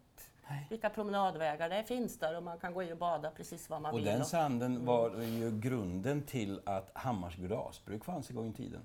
Nej. 0.50 0.66
vilka 0.70 0.90
promenadvägar 0.90 1.68
det 1.68 1.84
finns 1.84 2.18
där 2.18 2.36
och 2.36 2.42
man 2.42 2.58
kan 2.58 2.74
gå 2.74 2.82
in 2.82 2.92
och 2.92 2.98
bada 2.98 3.30
precis 3.30 3.70
var 3.70 3.80
man 3.80 3.92
Och 3.92 3.98
vill. 3.98 4.04
den 4.06 4.20
och- 4.20 4.26
sanden 4.26 4.84
var 4.84 5.20
ju 5.22 5.60
grunden 5.60 6.22
till 6.22 6.60
att 6.66 6.90
Hammars 6.94 7.36
glasbruk 7.36 8.04
fanns 8.04 8.30
en 8.30 8.36
gång 8.36 8.48
i 8.50 8.52
tiden. 8.52 8.80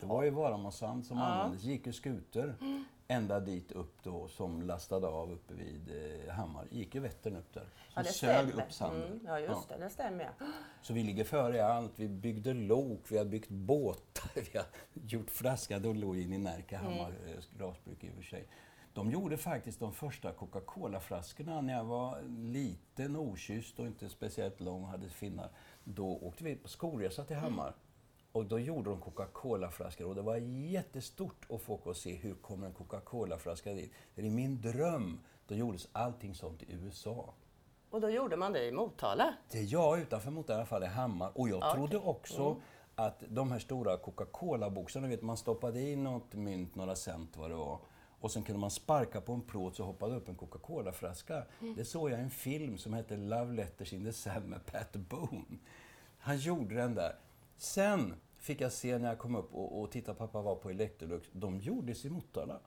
Det 0.00 0.06
var 0.06 0.22
ju 0.22 0.30
Varamåsand 0.30 1.06
som 1.06 1.18
användes. 1.18 1.62
Det 1.62 1.68
gick 1.70 1.86
ju 1.86 1.92
skuter 1.92 2.54
ända 3.08 3.40
dit 3.40 3.72
upp 3.72 4.02
då 4.02 4.28
som 4.28 4.62
lastade 4.62 5.06
av 5.06 5.32
uppe 5.32 5.54
vid 5.54 5.90
eh, 6.26 6.32
Hammar. 6.34 6.66
gick 6.70 6.94
ju 6.94 7.00
Vättern 7.00 7.36
upp 7.36 7.54
där. 7.54 7.62
Som 7.62 7.70
Ja, 7.94 8.02
det 8.02 8.08
sög 8.08 8.48
stämmer. 8.48 8.64
upp 8.64 8.72
sanden. 8.72 9.02
Mm, 9.12 9.20
ja, 9.26 9.38
just 9.40 9.68
det. 9.68 9.76
Det 9.78 9.90
stämmer. 9.90 10.30
ja. 10.38 10.46
Så 10.82 10.92
vi 10.92 11.02
ligger 11.02 11.24
före 11.24 11.56
i 11.56 11.60
allt. 11.60 11.92
Vi 11.96 12.08
byggde 12.08 12.54
lok, 12.54 13.00
vi 13.08 13.18
har 13.18 13.24
byggt 13.24 13.48
båtar, 13.48 14.30
vi 14.52 14.58
har 14.58 14.66
gjort 15.06 15.30
flaska. 15.30 15.78
Då 15.78 15.92
låg 15.92 16.18
in 16.18 16.32
i 16.32 16.38
Närke, 16.38 16.76
Hammar 16.76 17.12
eh, 17.26 17.44
glasbruk 17.58 18.04
i 18.04 18.10
och 18.10 18.14
för 18.14 18.22
sig. 18.22 18.46
De 18.94 19.10
gjorde 19.10 19.36
faktiskt 19.36 19.80
de 19.80 19.92
första 19.92 20.32
Coca-Cola-flaskorna 20.32 21.60
när 21.60 21.74
jag 21.76 21.84
var 21.84 22.22
liten, 22.28 23.16
okysst 23.16 23.78
och 23.78 23.86
inte 23.86 24.08
speciellt 24.08 24.60
lång 24.60 24.82
och 24.82 24.88
hade 24.88 25.08
finnar. 25.08 25.48
Då 25.84 26.18
åkte 26.22 26.44
vi 26.44 26.56
på 26.56 26.68
skolresa 26.68 27.24
till 27.24 27.36
Hammar. 27.36 27.74
Och 28.32 28.44
då 28.46 28.58
gjorde 28.58 28.90
de 28.90 29.00
Coca-Cola-flaskor 29.00 30.06
och 30.06 30.14
det 30.14 30.22
var 30.22 30.36
jättestort 30.36 31.46
att 31.50 31.62
få 31.62 31.74
och 31.74 31.96
se 31.96 32.14
hur 32.14 32.34
kommer 32.34 32.66
en 32.66 32.72
Coca-Cola-flaska 32.72 33.72
dit. 33.72 33.92
Det 34.14 34.26
är 34.26 34.30
min 34.30 34.60
dröm. 34.60 35.20
Då 35.46 35.54
gjordes 35.54 35.88
allting 35.92 36.34
sånt 36.34 36.62
i 36.62 36.66
USA. 36.72 37.34
Och 37.90 38.00
då 38.00 38.10
gjorde 38.10 38.36
man 38.36 38.52
det 38.52 38.64
i 38.64 38.72
Motala. 38.72 39.34
Det 39.50 39.62
jag 39.62 39.98
utanför 40.00 40.30
mot 40.30 40.50
i 40.50 40.52
alla 40.52 40.66
fall 40.66 40.82
i 40.82 40.86
Hammar. 40.86 41.30
Och 41.34 41.48
jag 41.48 41.62
Ja, 41.62 41.74
trodde 41.74 41.98
också 41.98 42.60
att 42.94 43.22
de 43.28 43.52
här 43.52 43.58
stora 43.58 43.96
Coca-Cola-boxarna, 43.96 45.08
vet 45.08 45.22
man 45.22 45.36
stoppade 45.36 45.80
i 45.80 45.96
något 45.96 46.34
mynt, 46.34 46.74
några 46.74 46.94
cent 46.96 47.36
vad 47.36 47.50
det 47.50 47.56
var. 47.56 47.78
Och 48.24 48.30
sen 48.30 48.42
kunde 48.42 48.60
man 48.60 48.70
sparka 48.70 49.20
på 49.20 49.32
en 49.32 49.40
plåt 49.42 49.76
så 49.76 49.84
hoppade 49.84 50.14
upp 50.16 50.28
en 50.28 50.34
Coca-Cola-flaska. 50.34 51.42
Det 51.76 51.84
såg 51.84 52.10
jag 52.10 52.18
i 52.18 52.22
en 52.22 52.30
film 52.30 52.78
som 52.78 52.92
hette 52.92 53.16
Love 53.16 53.52
Letters 53.52 53.92
in 53.92 54.04
the 54.04 54.12
Sand 54.12 54.48
med 54.48 54.66
Pat 54.66 54.92
Boone. 54.92 55.58
Han 56.18 56.38
gjorde 56.38 56.74
den 56.74 56.94
där. 56.94 57.16
Sen 57.56 58.14
fick 58.38 58.60
jag 58.60 58.72
se 58.72 58.98
när 58.98 59.08
jag 59.08 59.18
kom 59.18 59.34
upp 59.36 59.54
och, 59.54 59.80
och 59.80 59.90
tittade, 59.90 60.18
pappa 60.18 60.42
var 60.42 60.54
på 60.56 60.70
Electrolux, 60.70 61.28
de 61.32 61.58
gjordes 61.58 62.04
i 62.04 62.10
Motala. 62.10 62.60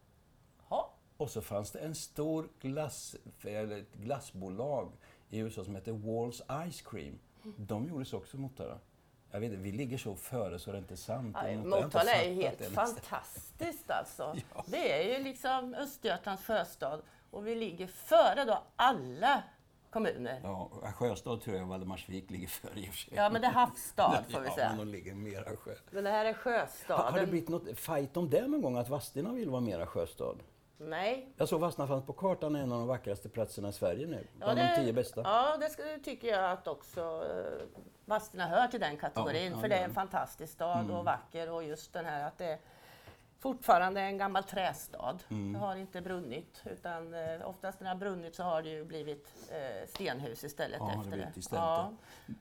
Och 1.18 1.30
så 1.30 1.42
fanns 1.42 1.72
det 1.72 1.80
en 1.80 1.96
stor 1.96 2.50
glass, 2.62 3.16
eller 3.42 3.78
ett 3.78 3.94
glassbolag 3.94 4.92
i 5.30 5.40
USA 5.40 5.64
som 5.64 5.76
heter 5.76 5.92
Walls 5.92 6.42
Ice 6.72 6.82
Cream. 6.82 7.20
De 7.58 7.88
gjordes 7.88 8.14
också 8.14 8.38
i 8.38 8.40
Motala. 8.40 8.80
Jag 9.32 9.40
vet 9.40 9.52
inte, 9.52 9.64
vi 9.64 9.72
ligger 9.72 9.98
så 9.98 10.16
före 10.16 10.60
så 10.60 10.72
det 10.72 10.78
är 10.78 10.82
inte 10.82 10.98
sant. 10.98 11.38
Ja, 11.48 11.58
Motala 11.58 12.12
är 12.12 12.34
helt 12.34 12.60
det 12.60 12.66
fantastiskt 12.66 13.92
alltså. 13.92 14.36
Ja. 14.56 14.64
Det 14.68 14.92
är 15.14 15.18
ju 15.18 15.24
liksom 15.24 15.74
Östergötlands 15.74 16.44
sjöstad 16.46 17.02
och 17.32 17.48
vi 17.48 17.56
ligger 17.56 17.88
före 17.88 18.46
då 18.46 18.64
alla 18.76 19.44
kommuner. 19.90 20.40
Ja, 20.44 20.70
Sjöstad 20.96 21.42
tror 21.42 21.56
jag 21.58 21.66
Valdemarsvik 21.66 22.30
ligger 22.32 22.48
före 22.48 22.80
i 22.80 22.84
och 22.90 22.94
för 22.94 22.98
sig. 22.98 23.14
Ja, 23.16 23.30
men 23.30 23.42
det 23.42 23.48
är 23.48 23.52
havsstad 23.52 24.24
får 24.32 24.40
vi 24.40 24.48
Ja, 24.48 24.56
säga. 24.56 24.70
men 24.70 24.78
de 24.78 24.88
ligger 24.88 25.14
mera 25.14 25.56
sjö. 25.58 25.72
Men 25.92 26.04
det 26.04 26.10
här 26.10 26.26
är 26.26 26.34
Har, 26.34 26.52
har 26.54 26.62
det 26.62 26.68
sjöstaden. 26.68 27.30
blivit 27.30 27.50
något 27.50 27.80
fight 27.80 28.18
om 28.18 28.30
det 28.30 28.48
någon 28.48 28.62
gång, 28.62 28.78
att 28.78 28.90
Vadstena 28.90 29.34
vill 29.34 29.50
vara 29.50 29.62
mera 29.62 29.86
sjöstad? 29.88 30.40
Nej. 30.78 31.34
Jag 31.38 31.50
såg 31.50 31.74
fanns 31.88 32.06
på 32.06 32.14
kartan, 32.14 32.56
en 32.56 32.72
av 32.72 32.80
de 32.80 32.88
vackraste 32.88 33.30
platserna 33.30 33.70
i 33.70 33.74
Sverige 33.74 34.08
nu. 34.08 34.28
Ja, 34.40 34.54
Bland 34.54 34.60
de 34.60 34.76
tio 34.76 34.94
bästa. 34.94 35.22
Ja, 35.22 35.58
det 35.60 35.70
ska, 35.70 35.84
tycker 36.04 36.28
jag 36.28 36.52
att 36.52 36.68
också 36.68 37.02
eh, 37.02 37.82
Vadstena 38.06 38.48
hör 38.48 38.68
till 38.68 38.80
den 38.80 38.98
kategorin. 38.98 39.44
Ja, 39.44 39.52
ja, 39.52 39.62
för 39.62 39.70
det 39.70 39.76
är 39.76 39.84
en 39.84 39.94
fantastisk 39.94 40.54
stad 40.54 40.92
och 40.92 41.06
vacker 41.06 41.52
och 41.52 41.64
just 41.64 41.94
den 41.94 42.06
här 42.06 42.28
att 42.28 42.38
det 42.38 42.60
fortfarande 43.40 44.02
en 44.02 44.18
gammal 44.18 44.44
trästad. 44.44 45.18
Mm. 45.30 45.54
Det 45.54 45.60
har 45.60 45.76
inte 45.76 46.02
brunnit 46.02 46.62
utan 46.66 47.14
eh, 47.14 47.48
oftast 47.50 47.80
när 47.80 47.86
det 47.86 47.90
har 47.94 48.00
brunnit 48.00 48.36
så 48.36 48.44
har 48.44 48.62
det 48.62 48.70
ju 48.70 48.86
blivit 48.86 49.34
eh, 49.52 49.88
stenhus 49.90 50.44
istället 50.44 50.78
Ja, 50.80 50.86
det 50.96 51.00
efter 51.02 51.18
det. 51.18 51.32
istället 51.40 51.64
Ja. 51.64 51.92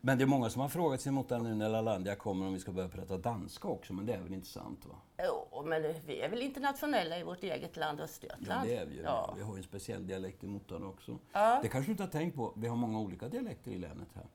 Men 0.00 0.18
det 0.18 0.24
är 0.24 0.26
många 0.26 0.50
som 0.50 0.62
har 0.62 0.68
frågat 0.68 1.00
sig 1.00 1.12
mot 1.12 1.28
den 1.28 1.42
nu 1.42 1.54
när 1.54 1.68
Lalandia 1.68 2.14
kommer 2.14 2.46
om 2.46 2.52
vi 2.52 2.60
ska 2.60 2.72
börja 2.72 2.88
prata 2.88 3.18
danska 3.18 3.68
också, 3.68 3.92
men 3.92 4.06
det 4.06 4.14
är 4.14 4.20
väl 4.20 4.34
inte 4.34 4.48
sant? 4.48 4.86
va? 4.86 4.94
Jo, 5.22 5.62
men 5.64 5.82
vi 6.06 6.20
är 6.20 6.28
väl 6.28 6.42
internationella 6.42 7.18
i 7.18 7.22
vårt 7.22 7.42
eget 7.42 7.76
land 7.76 8.00
Ja, 8.00 8.04
Östergötland? 8.04 8.68
det 8.68 8.76
är 8.76 8.86
vi 8.86 8.94
ju. 8.94 9.02
Ja. 9.02 9.34
Vi 9.36 9.42
har 9.42 9.52
ju 9.54 9.58
en 9.58 9.64
speciell 9.64 10.06
dialekt 10.06 10.44
i 10.44 10.46
Motala 10.46 10.86
också. 10.86 11.18
Ja. 11.32 11.58
Det 11.62 11.68
kanske 11.68 11.88
du 11.88 11.92
inte 11.92 12.02
har 12.02 12.10
tänkt 12.10 12.36
på, 12.36 12.52
vi 12.56 12.68
har 12.68 12.76
många 12.76 12.98
olika 12.98 13.28
dialekter 13.28 13.70
i 13.70 13.78
länet 13.78 14.08
här. 14.14 14.26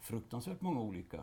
Fruktansvärt 0.00 0.60
många 0.60 0.80
olika. 0.80 1.20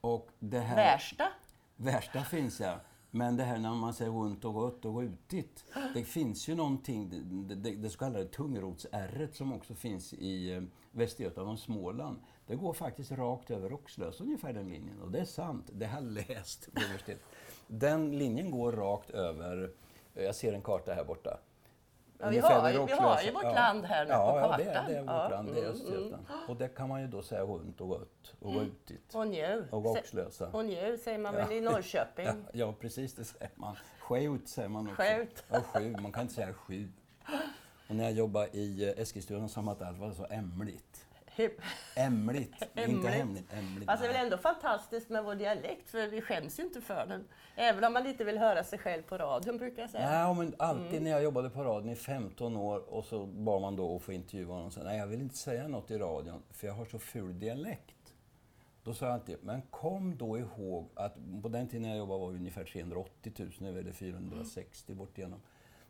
Och 0.00 0.28
det 0.38 0.58
här... 0.60 0.76
Värsta? 0.76 1.28
Värsta 1.76 2.20
finns 2.22 2.60
ja. 2.60 2.80
Men 3.16 3.36
det 3.36 3.44
här 3.44 3.58
när 3.58 3.74
man 3.74 3.94
säger 3.94 4.10
runt 4.10 4.44
och 4.44 4.54
gott 4.54 4.84
och 4.84 5.00
rutigt. 5.00 5.64
Det 5.94 6.04
finns 6.04 6.48
ju 6.48 6.54
någonting, 6.54 7.10
det, 7.48 7.54
det, 7.54 7.70
det 7.70 7.90
så 7.90 7.98
kallade 7.98 8.24
tungrotsärret 8.24 9.34
som 9.34 9.52
också 9.52 9.74
finns 9.74 10.12
i 10.12 10.52
eh, 10.52 10.62
Västergötland 10.90 11.50
och 11.50 11.58
Småland. 11.58 12.18
Det 12.46 12.56
går 12.56 12.72
faktiskt 12.72 13.12
rakt 13.12 13.50
över 13.50 13.72
Oxlös, 13.72 14.20
ungefär 14.20 14.52
den 14.52 14.68
linjen. 14.68 15.00
Och 15.02 15.10
det 15.10 15.18
är 15.18 15.24
sant, 15.24 15.70
det 15.72 15.86
har 15.86 16.02
jag 16.02 16.12
läst 16.12 16.74
på 16.74 16.80
universitetet. 16.80 17.24
Den 17.66 18.18
linjen 18.18 18.50
går 18.50 18.72
rakt 18.72 19.10
över, 19.10 19.70
jag 20.14 20.34
ser 20.34 20.52
en 20.52 20.62
karta 20.62 20.94
här 20.94 21.04
borta. 21.04 21.38
Ja, 22.18 22.28
vi 22.28 22.38
har 22.38 22.86
vi 22.86 22.92
har 22.92 23.22
ju 23.22 23.30
vårt 23.30 23.42
land 23.42 23.84
här 23.84 24.04
nu 24.04 24.10
ja, 24.10 24.32
på 24.32 24.38
Ja, 24.38 24.56
det 24.56 24.62
är, 24.64 24.74
kartan. 24.74 24.90
det 24.90 24.96
är 24.96 25.00
vårt 25.00 25.10
Ja, 25.10 25.28
land, 25.28 25.48
det 25.48 25.60
är 25.60 25.64
mm, 25.64 25.72
Östergötland. 25.72 26.26
Och 26.48 26.56
det 26.56 26.68
kan 26.68 26.88
man 26.88 27.00
ju 27.00 27.06
då 27.06 27.22
säga 27.22 27.42
runt 27.42 27.80
och 27.80 27.88
gott 27.88 28.34
och 28.40 28.54
rutigt. 28.54 29.14
Och 29.14 29.26
nju. 29.26 29.64
Och 29.70 29.86
Oxlösa. 29.86 30.48
Och 30.52 30.64
nju 30.64 30.98
säger 30.98 31.18
man 31.18 31.34
väl 31.34 31.52
i 31.52 31.60
Norrköping? 31.70 32.28
ja, 32.52 32.74
precis 32.80 33.14
det 33.14 33.24
säger 33.24 33.50
man. 33.54 33.76
Skjut 34.00 34.48
säger 34.48 34.68
man 34.68 34.88
också. 34.90 35.02
Skjut. 35.02 35.44
Ja, 35.48 35.60
sju. 35.60 35.96
Man 36.00 36.12
kan 36.12 36.22
inte 36.22 36.34
säga 36.34 36.52
sju. 36.54 36.88
Och 37.88 37.94
när 37.96 38.04
jag 38.04 38.12
jobbade 38.12 38.48
i 38.56 38.88
eh, 38.88 39.02
Eskilstuna 39.02 39.48
sa 39.48 39.62
man 39.62 39.76
att 39.76 39.82
allt 39.82 39.98
var 39.98 40.12
så 40.12 40.26
ämligt. 40.30 41.05
Ämligt, 41.94 42.62
inte 42.74 43.08
hemligt. 43.08 43.52
Ämligt. 43.52 43.88
Alltså 43.88 44.06
det 44.06 44.12
är 44.12 44.12
väl 44.12 44.24
ändå 44.24 44.38
fantastiskt 44.38 45.10
med 45.10 45.24
vår 45.24 45.34
dialekt 45.34 45.90
för 45.90 46.08
vi 46.08 46.20
skäms 46.20 46.58
ju 46.58 46.62
inte 46.62 46.80
för 46.80 47.06
den. 47.06 47.28
Även 47.56 47.84
om 47.84 47.92
man 47.92 48.06
inte 48.06 48.24
vill 48.24 48.38
höra 48.38 48.64
sig 48.64 48.78
själv 48.78 49.02
på 49.02 49.18
radion 49.18 49.56
brukar 49.58 49.82
jag 49.82 49.90
säga. 49.90 50.24
Nej, 50.24 50.34
men 50.34 50.54
alltid 50.58 51.02
när 51.02 51.10
jag 51.10 51.22
jobbade 51.22 51.50
på 51.50 51.64
radion 51.64 51.90
i 51.90 51.96
15 51.96 52.56
år 52.56 52.94
och 52.94 53.04
så 53.04 53.26
bad 53.26 53.60
man 53.60 53.76
då 53.76 53.96
att 53.96 54.02
få 54.02 54.12
intervjua 54.12 54.54
honom. 54.54 54.70
Så, 54.70 54.82
Nej, 54.82 54.98
jag 54.98 55.06
vill 55.06 55.20
inte 55.20 55.36
säga 55.36 55.68
något 55.68 55.90
i 55.90 55.98
radion 55.98 56.42
för 56.50 56.66
jag 56.66 56.74
har 56.74 56.84
så 56.84 56.98
ful 56.98 57.38
dialekt. 57.38 58.14
Då 58.82 58.94
sa 58.94 59.06
jag 59.06 59.14
alltid, 59.14 59.36
men 59.42 59.62
kom 59.62 60.16
då 60.16 60.38
ihåg 60.38 60.90
att 60.94 61.14
på 61.42 61.48
den 61.48 61.68
tiden 61.68 61.88
jag 61.88 61.98
jobbade 61.98 62.20
var 62.20 62.30
vi 62.30 62.38
ungefär 62.38 62.64
380 62.64 63.32
000, 63.38 63.50
nu 63.58 63.78
är 63.78 63.82
det 63.82 63.92
460 63.92 64.94
bort 64.94 65.18
igenom. 65.18 65.40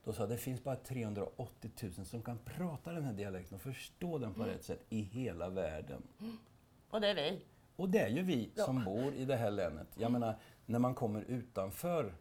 Då 0.07 0.13
sa 0.13 0.23
jag, 0.23 0.31
det 0.31 0.37
finns 0.37 0.65
bara 0.65 0.77
380 0.77 1.71
000 1.83 2.07
som 2.07 2.23
kan 2.23 2.39
prata 2.39 2.93
den 2.93 3.05
här 3.05 3.13
dialekten 3.13 3.55
och 3.55 3.63
förstå 3.63 4.19
den 4.19 4.35
på 4.35 4.43
rätt 4.43 4.65
sätt 4.65 4.85
i 4.89 5.01
hela 5.01 5.49
världen. 5.49 6.03
Och 6.91 7.01
det 7.01 7.09
är 7.09 7.15
vi. 7.15 7.43
Och 7.77 7.89
det 7.89 7.99
är 7.99 8.09
ju 8.09 8.23
vi 8.23 8.51
som 8.55 8.85
bor 8.85 9.15
i 9.15 9.25
det 9.25 9.37
här 9.37 9.51
länet. 9.51 9.87
Jag 9.95 10.13
menar, 10.13 10.39
när 10.67 10.79
man 10.79 10.95
kommer 10.95 11.23
utanför 11.23 12.15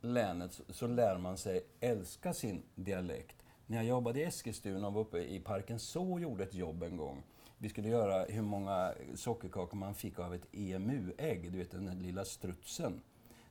länet 0.00 0.52
så, 0.52 0.62
så 0.68 0.86
lär 0.86 1.18
man 1.18 1.38
sig 1.38 1.66
älska 1.80 2.32
sin 2.32 2.62
dialekt. 2.74 3.36
När 3.66 3.76
jag 3.76 3.86
jobbade 3.86 4.20
i 4.20 4.24
Eskilstuna 4.24 4.86
och 4.86 4.92
var 4.92 5.00
uppe 5.00 5.18
i 5.18 5.40
Parken 5.40 5.78
så 5.78 6.18
gjorde 6.18 6.44
ett 6.44 6.54
jobb 6.54 6.82
en 6.82 6.96
gång. 6.96 7.22
Vi 7.58 7.68
skulle 7.68 7.88
göra 7.88 8.24
hur 8.24 8.42
många 8.42 8.94
sockerkakor 9.14 9.76
man 9.76 9.94
fick 9.94 10.18
av 10.18 10.34
ett 10.34 10.46
EMU-ägg, 10.52 11.52
du 11.52 11.58
vet 11.58 11.70
den 11.70 11.84
där 11.84 11.94
lilla 11.94 12.24
strutsen. 12.24 13.02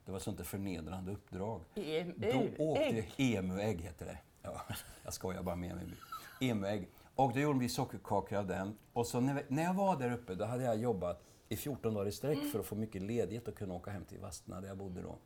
Det 0.06 0.12
var 0.12 0.20
sånt 0.20 0.38
där 0.38 0.44
förnedrande 0.44 1.12
uppdrag. 1.12 1.62
EMU 1.76 2.14
Då 2.58 2.64
åkte 2.64 2.84
ägg. 2.84 3.14
EMU-ägg 3.18 3.82
heter 3.82 4.06
det. 4.06 4.18
Ja, 4.42 4.62
jag 5.04 5.14
skojar 5.14 5.44
bara 5.44 5.56
med 5.56 5.76
mig. 5.76 5.86
EMU-ägg. 6.40 6.90
Och 7.16 7.34
då 7.34 7.40
gjorde 7.40 7.60
vi 7.60 7.70
sockerkakor 7.70 8.38
av 8.38 8.48
den. 8.48 8.78
Och 8.94 9.08
så 9.08 9.20
när, 9.20 9.34
vi, 9.34 9.42
när 9.48 9.64
jag 9.64 9.74
var 9.74 10.00
där 10.00 10.12
uppe, 10.12 10.36
då 10.36 10.46
hade 10.46 10.64
jag 10.64 10.78
jobbat 10.78 11.24
i 11.50 11.56
14 11.58 11.94
dagar 11.94 12.08
i 12.08 12.12
sträck 12.12 12.52
för 12.52 12.60
att 12.60 12.66
få 12.66 12.76
mycket 12.76 13.02
ledighet 13.02 13.48
och 13.48 13.56
kunna 13.56 13.74
åka 13.74 13.92
hem 13.92 14.06
till 14.06 14.20
Vadstena 14.20 14.62
där 14.62 14.68
jag 14.68 14.78
bodde 14.78 15.02
då. 15.02 15.18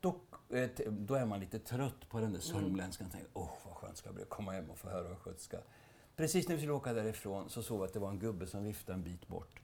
Då, 0.00 0.20
eh, 0.56 0.70
då 0.88 1.14
är 1.14 1.26
man 1.26 1.40
lite 1.40 1.58
trött 1.58 2.08
på 2.08 2.20
den 2.20 2.32
där 2.32 2.40
sörmländskan 2.40 3.06
och 3.06 3.12
tänker, 3.12 3.30
åh 3.34 3.50
vad 3.64 3.74
skönt 3.74 3.96
ska 3.96 4.08
det 4.08 4.14
bli 4.14 4.22
att 4.22 4.28
komma 4.28 4.52
hem 4.52 4.70
och 4.70 4.78
få 4.78 4.88
höra 4.88 5.08
östgötska. 5.08 5.58
Precis 6.16 6.48
när 6.48 6.54
vi 6.54 6.60
skulle 6.60 6.72
åka 6.72 6.92
därifrån 6.92 7.50
så 7.50 7.62
såg 7.62 7.78
jag 7.78 7.84
att 7.84 7.92
det 7.92 7.98
var 7.98 8.10
en 8.10 8.18
gubbe 8.18 8.46
som 8.46 8.64
viftade 8.64 8.94
en 8.94 9.02
bit 9.02 9.28
bort 9.28 9.60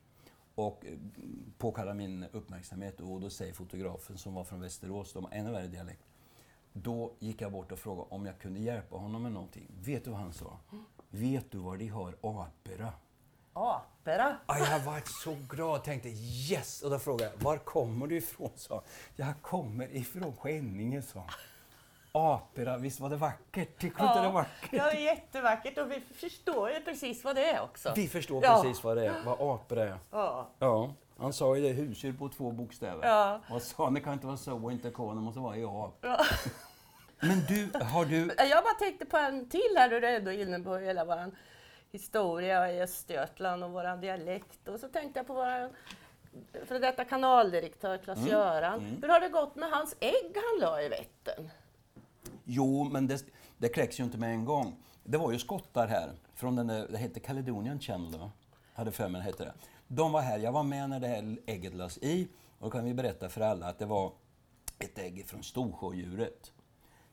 och 0.54 0.85
påkallade 1.59 1.97
min 1.97 2.25
uppmärksamhet 2.32 3.00
och 3.00 3.21
då 3.21 3.30
säger 3.30 3.52
fotografen 3.52 4.18
som 4.18 4.35
var 4.35 4.44
från 4.44 4.61
Västerås, 4.61 5.12
de 5.12 5.25
har 5.25 5.32
ännu 5.32 5.52
värre 5.52 5.66
dialekt. 5.66 6.02
Då 6.73 7.12
gick 7.18 7.40
jag 7.40 7.52
bort 7.52 7.73
och 7.73 7.78
frågade 7.78 8.09
om 8.11 8.26
jag 8.26 8.38
kunde 8.38 8.61
hjälpa 8.61 8.97
honom 8.97 9.23
med 9.23 9.32
någonting. 9.32 9.71
Vet 9.80 10.04
du 10.04 10.11
vad 10.11 10.21
han 10.21 10.32
sa? 10.32 10.59
Vet 11.11 11.50
du 11.50 11.59
var 11.59 11.76
de 11.76 11.88
har 11.88 12.16
apera? 12.23 12.92
Apera. 13.52 14.37
Ah, 14.47 14.59
jag 14.59 14.80
varit 14.80 15.09
så 15.09 15.37
glad 15.49 15.85
tänkte 15.85 16.09
yes! 16.09 16.82
Och 16.82 16.90
då 16.90 16.99
frågade 16.99 17.30
jag, 17.30 17.44
var 17.44 17.56
kommer 17.56 18.06
du 18.06 18.16
ifrån? 18.16 18.50
sa. 18.56 18.85
Jag 19.16 19.42
kommer 19.42 19.97
ifrån 19.97 20.37
Skänninge, 20.37 21.02
sa 21.02 21.26
Apera, 22.12 22.76
visst 22.76 23.00
var 23.00 23.11
det 23.11 23.16
vackert? 23.16 23.78
Tycker 23.78 23.99
du 23.99 24.04
inte 24.09 24.21
det 24.21 24.26
är 24.26 24.33
vackert? 24.33 24.69
ja, 24.73 24.85
det 24.85 24.97
är 24.97 25.00
jättevackert 25.00 25.78
och 25.78 25.90
vi 25.90 26.00
förstår 26.00 26.71
ju 26.71 26.81
precis 26.81 27.25
vad 27.25 27.37
det 27.37 27.50
är 27.50 27.62
också. 27.62 27.92
Vi 27.97 28.09
förstår 28.09 28.45
Ja. 28.45 28.62
precis 28.62 28.85
vad 28.85 28.97
det 28.97 29.07
är, 29.07 29.23
vad 29.25 29.54
apera 29.54 29.83
är. 29.85 29.99
Ja. 30.11 30.49
Ja, 30.59 30.95
han 31.19 31.33
sa 31.33 31.57
ju 31.57 31.62
det, 31.62 31.69
husdjur 31.69 32.12
på 32.12 32.28
två 32.28 32.50
bokstäver. 32.50 33.07
Ja. 33.09 33.40
Och 33.50 33.62
sa, 33.62 33.90
det 33.90 34.00
kan 34.00 34.12
inte 34.12 34.26
vara 34.26 34.37
så 34.37 34.64
och 34.64 34.73
inte 34.73 34.90
K, 34.90 35.14
det 35.14 35.21
måste 35.21 35.40
vara 35.40 35.57
i 35.57 35.64
ap. 35.64 36.04
Men 37.21 37.40
du, 37.49 37.71
har 37.85 38.04
du... 38.04 38.35
Jag 38.38 38.64
bara 38.64 38.75
tänkte 38.75 39.04
på 39.07 39.16
en 39.16 39.49
till 39.49 39.75
här, 39.76 39.88
du 39.88 39.97
är 39.97 40.02
ändå 40.02 40.33
inne 40.33 40.61
på 40.61 40.76
hela 40.76 41.04
vår 41.04 41.31
historia 41.92 42.73
i 42.73 42.83
Östergötland 42.83 43.64
och 43.64 43.71
vår 43.71 43.97
dialekt. 44.00 44.69
Och 44.69 44.81
så 44.81 44.88
tänkte 44.88 45.19
jag 45.19 45.26
på 45.26 45.35
vår 45.35 45.71
före 46.66 46.78
detta 46.78 47.04
kanaldirektör 47.04 47.99
Klas-Göran. 47.99 48.81
Hur 49.02 49.09
har 49.09 49.21
det 49.21 49.28
gått 49.28 49.57
med 49.57 49.71
hans 49.71 49.97
ägg 50.00 50.35
han 50.35 50.61
la 50.61 50.83
i 50.83 50.88
Vättern? 50.88 51.50
Jo, 52.54 52.85
men 52.85 53.06
det, 53.06 53.25
det 53.59 53.68
kläcks 53.68 54.00
ju 54.00 54.04
inte 54.04 54.18
med 54.18 54.30
en 54.30 54.44
gång. 54.44 54.76
Det 55.04 55.18
var 55.18 55.32
ju 55.32 55.38
skottar 55.38 55.88
här, 55.88 56.12
från 56.35 56.56
den 56.56 56.66
där, 56.66 56.88
det 56.90 56.99
hette 56.99 57.21
Caledonian 57.21 57.80
Channel, 57.80 58.18
va? 58.21 58.30
hade 58.75 58.90
för 58.92 59.09
mig 59.09 59.18
det 59.21 59.25
hette 59.25 59.44
det. 59.44 59.52
De 59.88 60.12
var 60.12 60.21
här, 60.21 60.38
jag 60.38 60.52
var 60.52 60.62
med 60.62 60.90
när 60.90 61.00
det 61.00 61.09
här 61.09 61.38
ägget 61.47 61.75
lades 61.75 61.99
i. 61.99 62.28
Och 62.59 62.66
då 62.66 62.71
kan 62.71 62.85
vi 62.85 62.94
berätta 62.94 63.28
för 63.28 63.40
alla 63.40 63.66
att 63.68 63.78
det 63.78 63.87
var 63.87 64.12
ett 64.78 64.99
ägg 64.99 65.26
från 65.26 65.42
Storsjödjuret. 65.42 66.52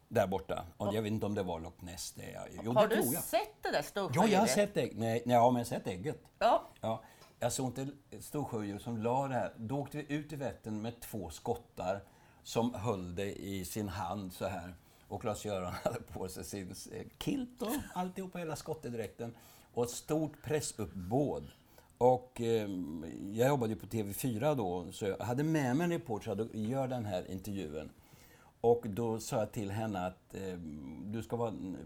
Där 0.07 0.27
borta. 0.27 0.65
Och 0.77 0.93
jag 0.95 1.01
vet 1.01 1.11
inte 1.11 1.25
om 1.25 1.35
det 1.35 1.43
var 1.43 1.59
Loch 1.59 1.83
Ness. 1.83 2.11
Det, 2.11 2.33
är- 2.33 2.47
jo, 2.63 2.71
har 2.73 2.87
det 2.87 2.95
du 2.95 3.01
tror 3.01 3.13
jag. 3.13 3.23
sett 3.23 3.63
det 3.63 3.69
där 3.71 3.77
Ja, 3.77 3.83
storsjödjuret? 3.83 4.31
jag 4.31 4.39
har 4.39 4.47
sett 4.47 4.77
ägg. 4.77 4.97
Nej, 4.97 5.23
nej, 5.25 5.35
ja, 5.35 5.51
men 5.51 5.59
jag 5.59 5.65
har 5.65 5.69
sett 5.79 5.87
ägget. 5.87 6.21
Ja. 6.39 6.63
Ja, 6.81 7.01
jag 7.39 7.53
såg 7.53 7.65
inte 7.65 7.87
storsjödjur 8.19 8.79
som 8.79 8.97
la 8.97 9.27
det 9.27 9.33
här. 9.33 9.53
Då 9.57 9.79
åkte 9.79 9.97
vi 9.97 10.13
ut 10.15 10.33
i 10.33 10.35
Vättern 10.35 10.81
med 10.81 10.99
två 11.01 11.29
skottar 11.29 12.03
som 12.43 12.73
höll 12.73 13.15
det 13.15 13.41
i 13.41 13.65
sin 13.65 13.89
hand 13.89 14.33
så 14.33 14.45
här. 14.47 14.75
Och 15.09 15.21
Klas-Göran 15.21 15.73
hade 15.83 15.99
på 16.01 16.27
sig 16.27 16.43
sin 16.43 16.75
eh, 16.91 17.05
kilt 17.19 17.61
och 17.61 17.75
alltihopa, 17.93 18.39
hela 18.39 18.55
skottedräkten. 18.55 19.35
Och 19.73 19.83
ett 19.83 19.89
stort 19.89 20.41
pressuppbåd. 20.43 21.47
Och 21.97 22.41
eh, 22.41 22.69
jag 23.33 23.47
jobbade 23.47 23.73
ju 23.73 23.79
på 23.79 23.87
TV4 23.87 24.55
då, 24.55 24.91
så 24.91 25.05
jag 25.05 25.17
hade 25.17 25.43
med 25.43 25.75
mig 25.75 25.85
en 25.85 25.91
reporter 25.91 26.35
som 26.35 26.49
gör 26.53 26.87
den 26.87 27.05
här 27.05 27.31
intervjun. 27.31 27.89
Och 28.61 28.85
då 28.87 29.19
sa 29.19 29.37
jag 29.37 29.51
till 29.51 29.71
henne 29.71 30.05
att 30.05 30.35
eh, 30.35 30.53
du 31.05 31.23
ska 31.23 31.35
vara 31.35 31.49
mm, 31.49 31.77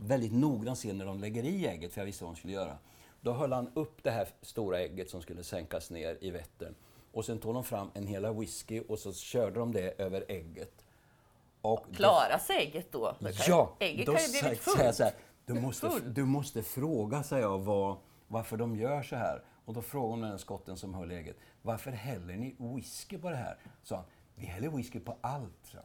väldigt 0.00 0.32
noggrann 0.32 0.76
sen 0.76 0.98
när 0.98 1.06
de 1.06 1.20
lägger 1.20 1.44
i 1.44 1.66
ägget, 1.66 1.92
för 1.92 2.00
jag 2.00 2.06
visste 2.06 2.24
vad 2.24 2.28
hon 2.28 2.36
skulle 2.36 2.52
göra. 2.52 2.78
Då 3.20 3.32
höll 3.32 3.52
han 3.52 3.70
upp 3.74 4.02
det 4.02 4.10
här 4.10 4.28
stora 4.42 4.80
ägget 4.80 5.10
som 5.10 5.22
skulle 5.22 5.44
sänkas 5.44 5.90
ner 5.90 6.18
i 6.20 6.30
Vättern. 6.30 6.74
Och 7.12 7.24
sen 7.24 7.38
tog 7.38 7.54
de 7.54 7.64
fram 7.64 7.90
en 7.94 8.06
hela 8.06 8.32
whisky 8.32 8.80
och 8.80 8.98
så 8.98 9.12
körde 9.12 9.58
de 9.58 9.72
det 9.72 10.00
över 10.00 10.24
ägget. 10.28 10.84
Och 11.62 11.94
Klaras 11.94 12.50
ägget 12.50 12.92
då? 12.92 13.16
Ja, 13.46 13.76
ägget 13.78 14.06
då 14.06 14.14
kan 14.14 14.22
ju 14.22 14.40
blivit 14.40 14.60
fullt. 14.60 14.94
Så 14.94 15.04
här, 15.04 15.12
du, 15.46 15.54
måste, 15.54 16.00
du 16.00 16.24
måste 16.24 16.62
fråga, 16.62 17.22
säger 17.22 17.42
jag, 17.42 17.58
vad, 17.58 17.96
varför 18.28 18.56
de 18.56 18.76
gör 18.76 19.02
så 19.02 19.16
här. 19.16 19.42
Och 19.64 19.74
då 19.74 19.82
frågade 19.82 20.12
hon 20.12 20.20
den 20.30 20.38
skotten 20.38 20.76
som 20.76 20.94
höll 20.94 21.10
ägget, 21.10 21.36
varför 21.62 21.90
häller 21.90 22.36
ni 22.36 22.56
whisky 22.58 23.18
på 23.18 23.30
det 23.30 23.36
här? 23.36 23.58
Så 23.82 23.94
han, 23.94 24.04
vi 24.34 24.46
häller 24.46 24.68
whisky 24.68 25.00
på 25.00 25.16
allt. 25.20 25.58
Så. 25.62 25.78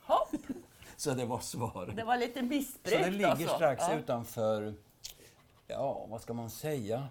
Hopp. 0.00 0.28
så 0.96 1.14
det 1.14 1.24
var 1.24 1.40
svaret. 1.40 1.96
Det 1.96 2.04
var 2.04 2.16
lite 2.16 2.42
missbruk 2.42 2.94
Så 2.94 3.04
det 3.04 3.10
ligger 3.10 3.28
alltså. 3.28 3.48
strax 3.48 3.84
ja. 3.88 3.98
utanför, 3.98 4.74
ja 5.66 6.06
vad 6.08 6.20
ska 6.20 6.34
man 6.34 6.50
säga? 6.50 7.08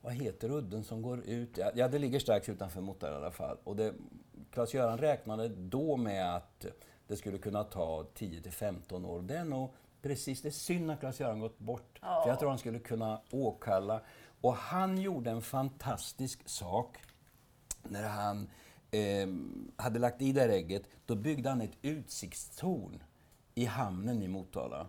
Vad 0.00 0.12
heter 0.12 0.50
udden 0.50 0.84
som 0.84 1.02
går 1.02 1.20
ut? 1.20 1.58
Ja, 1.74 1.88
det 1.88 1.98
ligger 1.98 2.18
strax 2.18 2.48
utanför 2.48 2.80
Motala 2.80 3.12
i 3.12 3.16
alla 3.16 3.30
fall. 3.30 3.56
Och 3.64 3.76
det, 3.76 3.94
Klas-Göran 4.50 4.98
räknade 4.98 5.48
då 5.48 5.96
med 5.96 6.36
att 6.36 6.66
det 7.06 7.16
skulle 7.16 7.38
kunna 7.38 7.64
ta 7.64 8.06
10 8.14 8.42
till 8.42 8.52
15 8.52 9.04
år. 9.04 9.22
Det 9.22 9.36
är 9.36 9.44
nog 9.44 9.74
precis, 10.02 10.42
det 10.42 10.48
är 10.48 10.50
synd 10.50 10.90
att 10.90 11.00
Klas-Göran 11.00 11.40
gått 11.40 11.58
bort. 11.58 11.98
Ja. 12.02 12.20
För 12.22 12.30
jag 12.30 12.38
tror 12.38 12.48
han 12.48 12.58
skulle 12.58 12.78
kunna 12.78 13.20
åkalla. 13.30 14.00
Och 14.40 14.54
han 14.54 14.98
gjorde 14.98 15.30
en 15.30 15.42
fantastisk 15.42 16.48
sak 16.48 16.98
när 17.82 18.08
han 18.08 18.50
eh, 18.90 19.28
hade 19.76 19.98
lagt 19.98 20.22
i 20.22 20.32
det 20.32 20.40
här 20.40 20.48
ägget. 20.48 20.82
Då 21.06 21.14
byggde 21.14 21.48
han 21.48 21.60
ett 21.60 21.78
utsiktstorn 21.82 23.02
i 23.54 23.64
hamnen 23.64 24.22
i 24.22 24.28
Motala. 24.28 24.86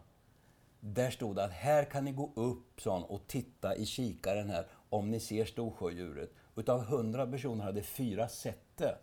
Där 0.80 1.12
stod 1.12 1.36
det 1.36 1.44
att 1.44 1.52
här 1.52 1.84
kan 1.84 2.06
ni 2.06 2.12
gå 2.12 2.32
upp 2.36 2.82
sån, 2.82 3.04
och 3.04 3.28
titta 3.28 3.76
i 3.76 3.86
kikaren 3.86 4.50
här 4.50 4.68
om 4.90 5.12
ni 5.12 5.20
ser 5.20 5.46
storsjödjuret. 5.46 6.34
Utav 6.56 6.84
hundra 6.84 7.28
personer 7.28 7.64
hade 7.64 7.84
fyra 7.84 8.28
sett 8.28 8.78
det 8.78 8.98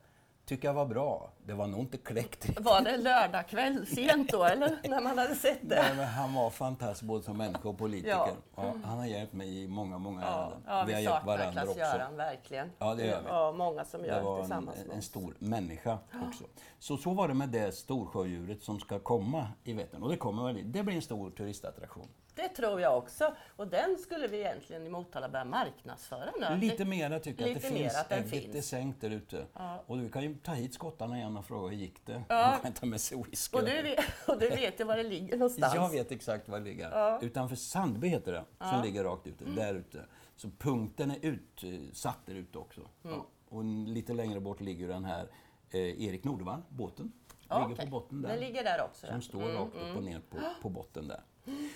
tycker 0.46 0.68
jag 0.68 0.74
var 0.74 0.86
bra. 0.86 1.30
Det 1.46 1.52
var 1.52 1.66
nog 1.66 1.80
inte 1.80 1.96
kläckt. 1.96 2.60
Var 2.60 2.80
det 2.80 2.96
lördagkväll 2.96 3.86
sent 3.86 4.32
då, 4.32 4.44
eller? 4.44 4.78
När 4.88 5.00
man 5.00 5.18
hade 5.18 5.34
sett 5.34 5.58
det? 5.62 5.82
Nej, 5.82 5.96
men 5.96 6.06
han 6.06 6.34
var 6.34 6.50
fantastisk 6.50 7.02
både 7.02 7.22
som 7.22 7.36
människa 7.36 7.68
och 7.68 7.78
politiker. 7.78 8.10
Ja. 8.10 8.36
Ja, 8.56 8.74
han 8.84 8.98
har 8.98 9.06
hjälpt 9.06 9.32
mig 9.32 9.62
i 9.62 9.68
många, 9.68 9.98
många 9.98 10.20
ja. 10.20 10.26
ärenden. 10.26 10.62
Ja, 10.66 10.84
vi, 10.84 10.86
vi 10.86 10.94
har 10.94 11.00
hjälpt 11.00 11.26
varandra 11.26 11.62
också. 11.62 11.78
Göran, 11.78 12.16
verkligen. 12.16 12.70
Ja, 12.78 12.94
det 12.94 13.06
gör 13.06 13.22
vi. 13.22 13.28
Ja, 13.28 13.52
många 13.52 13.84
som 13.84 14.04
gör 14.04 14.16
det 14.18 14.22
var 14.22 14.38
tillsammans 14.38 14.78
en, 14.84 14.90
en 14.90 15.02
stor 15.02 15.36
människa 15.38 15.98
också. 16.28 16.44
Så, 16.78 16.96
så 16.96 17.10
var 17.10 17.28
det 17.28 17.34
med 17.34 17.48
det 17.48 17.72
storsjödjuret 17.74 18.62
som 18.62 18.80
ska 18.80 18.98
komma 18.98 19.48
i 19.64 19.72
Vättern. 19.72 20.02
Och 20.02 20.10
det 20.10 20.16
kommer 20.16 20.52
väl, 20.52 20.72
det 20.72 20.82
blir 20.82 20.96
en 20.96 21.02
stor 21.02 21.30
turistattraktion. 21.30 22.08
Det 22.36 22.48
tror 22.48 22.80
jag 22.80 22.98
också. 22.98 23.34
Och 23.56 23.68
den 23.68 23.98
skulle 23.98 24.26
vi 24.26 24.38
egentligen 24.38 24.86
i 24.86 24.88
Motala 24.88 25.28
börja 25.28 25.44
marknadsföra 25.44 26.32
nu. 26.40 26.56
Lite 26.56 26.84
mer 26.84 27.18
tycker 27.18 27.46
jag. 27.46 27.56
Att 27.56 27.62
det 27.62 27.68
finns. 27.68 27.96
Att 27.96 28.08
den 28.08 28.18
ägget 28.18 28.30
finns. 28.30 28.56
är 28.56 28.60
sänkt 28.60 29.00
där 29.00 29.10
ute. 29.10 29.46
Ja. 29.52 29.84
Och 29.86 29.98
du 29.98 30.08
kan 30.08 30.22
ju 30.22 30.34
ta 30.34 30.52
hit 30.52 30.74
skottarna 30.74 31.16
igen 31.16 31.36
och 31.36 31.44
fråga 31.44 31.68
hur 31.68 31.76
gick 31.76 32.06
det? 32.06 32.22
Ja. 32.28 32.58
De 32.62 32.72
ta 32.72 32.86
med 32.86 33.00
sig 33.00 33.22
whisky. 33.22 33.56
Och 33.56 33.64
du, 33.64 33.82
vet, 33.82 33.98
och 34.28 34.38
du 34.38 34.48
vet 34.48 34.80
ju 34.80 34.84
var 34.84 34.96
det 34.96 35.02
ligger 35.02 35.36
någonstans. 35.36 35.74
Jag 35.74 35.90
vet 35.90 36.12
exakt 36.12 36.48
var 36.48 36.58
det 36.58 36.64
ligger. 36.64 36.90
Ja. 36.90 37.18
Utanför 37.22 37.56
Sandby 37.56 38.08
heter 38.08 38.32
det, 38.32 38.44
som 38.58 38.76
ja. 38.76 38.82
ligger 38.82 39.04
rakt 39.04 39.26
ute. 39.26 39.44
Mm. 39.44 39.56
Där 39.56 39.74
ute. 39.74 40.04
Så 40.36 40.50
punkten 40.58 41.10
är 41.10 41.18
utsatt 41.20 42.26
där 42.26 42.34
ute 42.34 42.58
också. 42.58 42.80
Mm. 43.04 43.20
Och 43.48 43.64
lite 43.64 44.12
längre 44.12 44.40
bort 44.40 44.60
ligger 44.60 44.88
den 44.88 45.04
här 45.04 45.28
eh, 45.70 46.04
Erik 46.04 46.24
Nordvall, 46.24 46.62
båten. 46.68 47.12
Ligger 47.42 47.72
okay. 47.72 47.84
på 47.84 47.90
botten 47.90 48.22
där. 48.22 48.28
Den 48.28 48.40
ligger 48.40 48.64
där 48.64 48.84
också. 48.84 49.06
Som 49.06 49.22
står 49.22 49.42
mm, 49.42 49.56
rakt 49.56 49.74
upp 49.74 49.82
och 49.82 49.88
mm. 49.88 50.04
ner 50.04 50.20
på, 50.30 50.38
på 50.62 50.68
botten 50.68 51.08
där. 51.08 51.20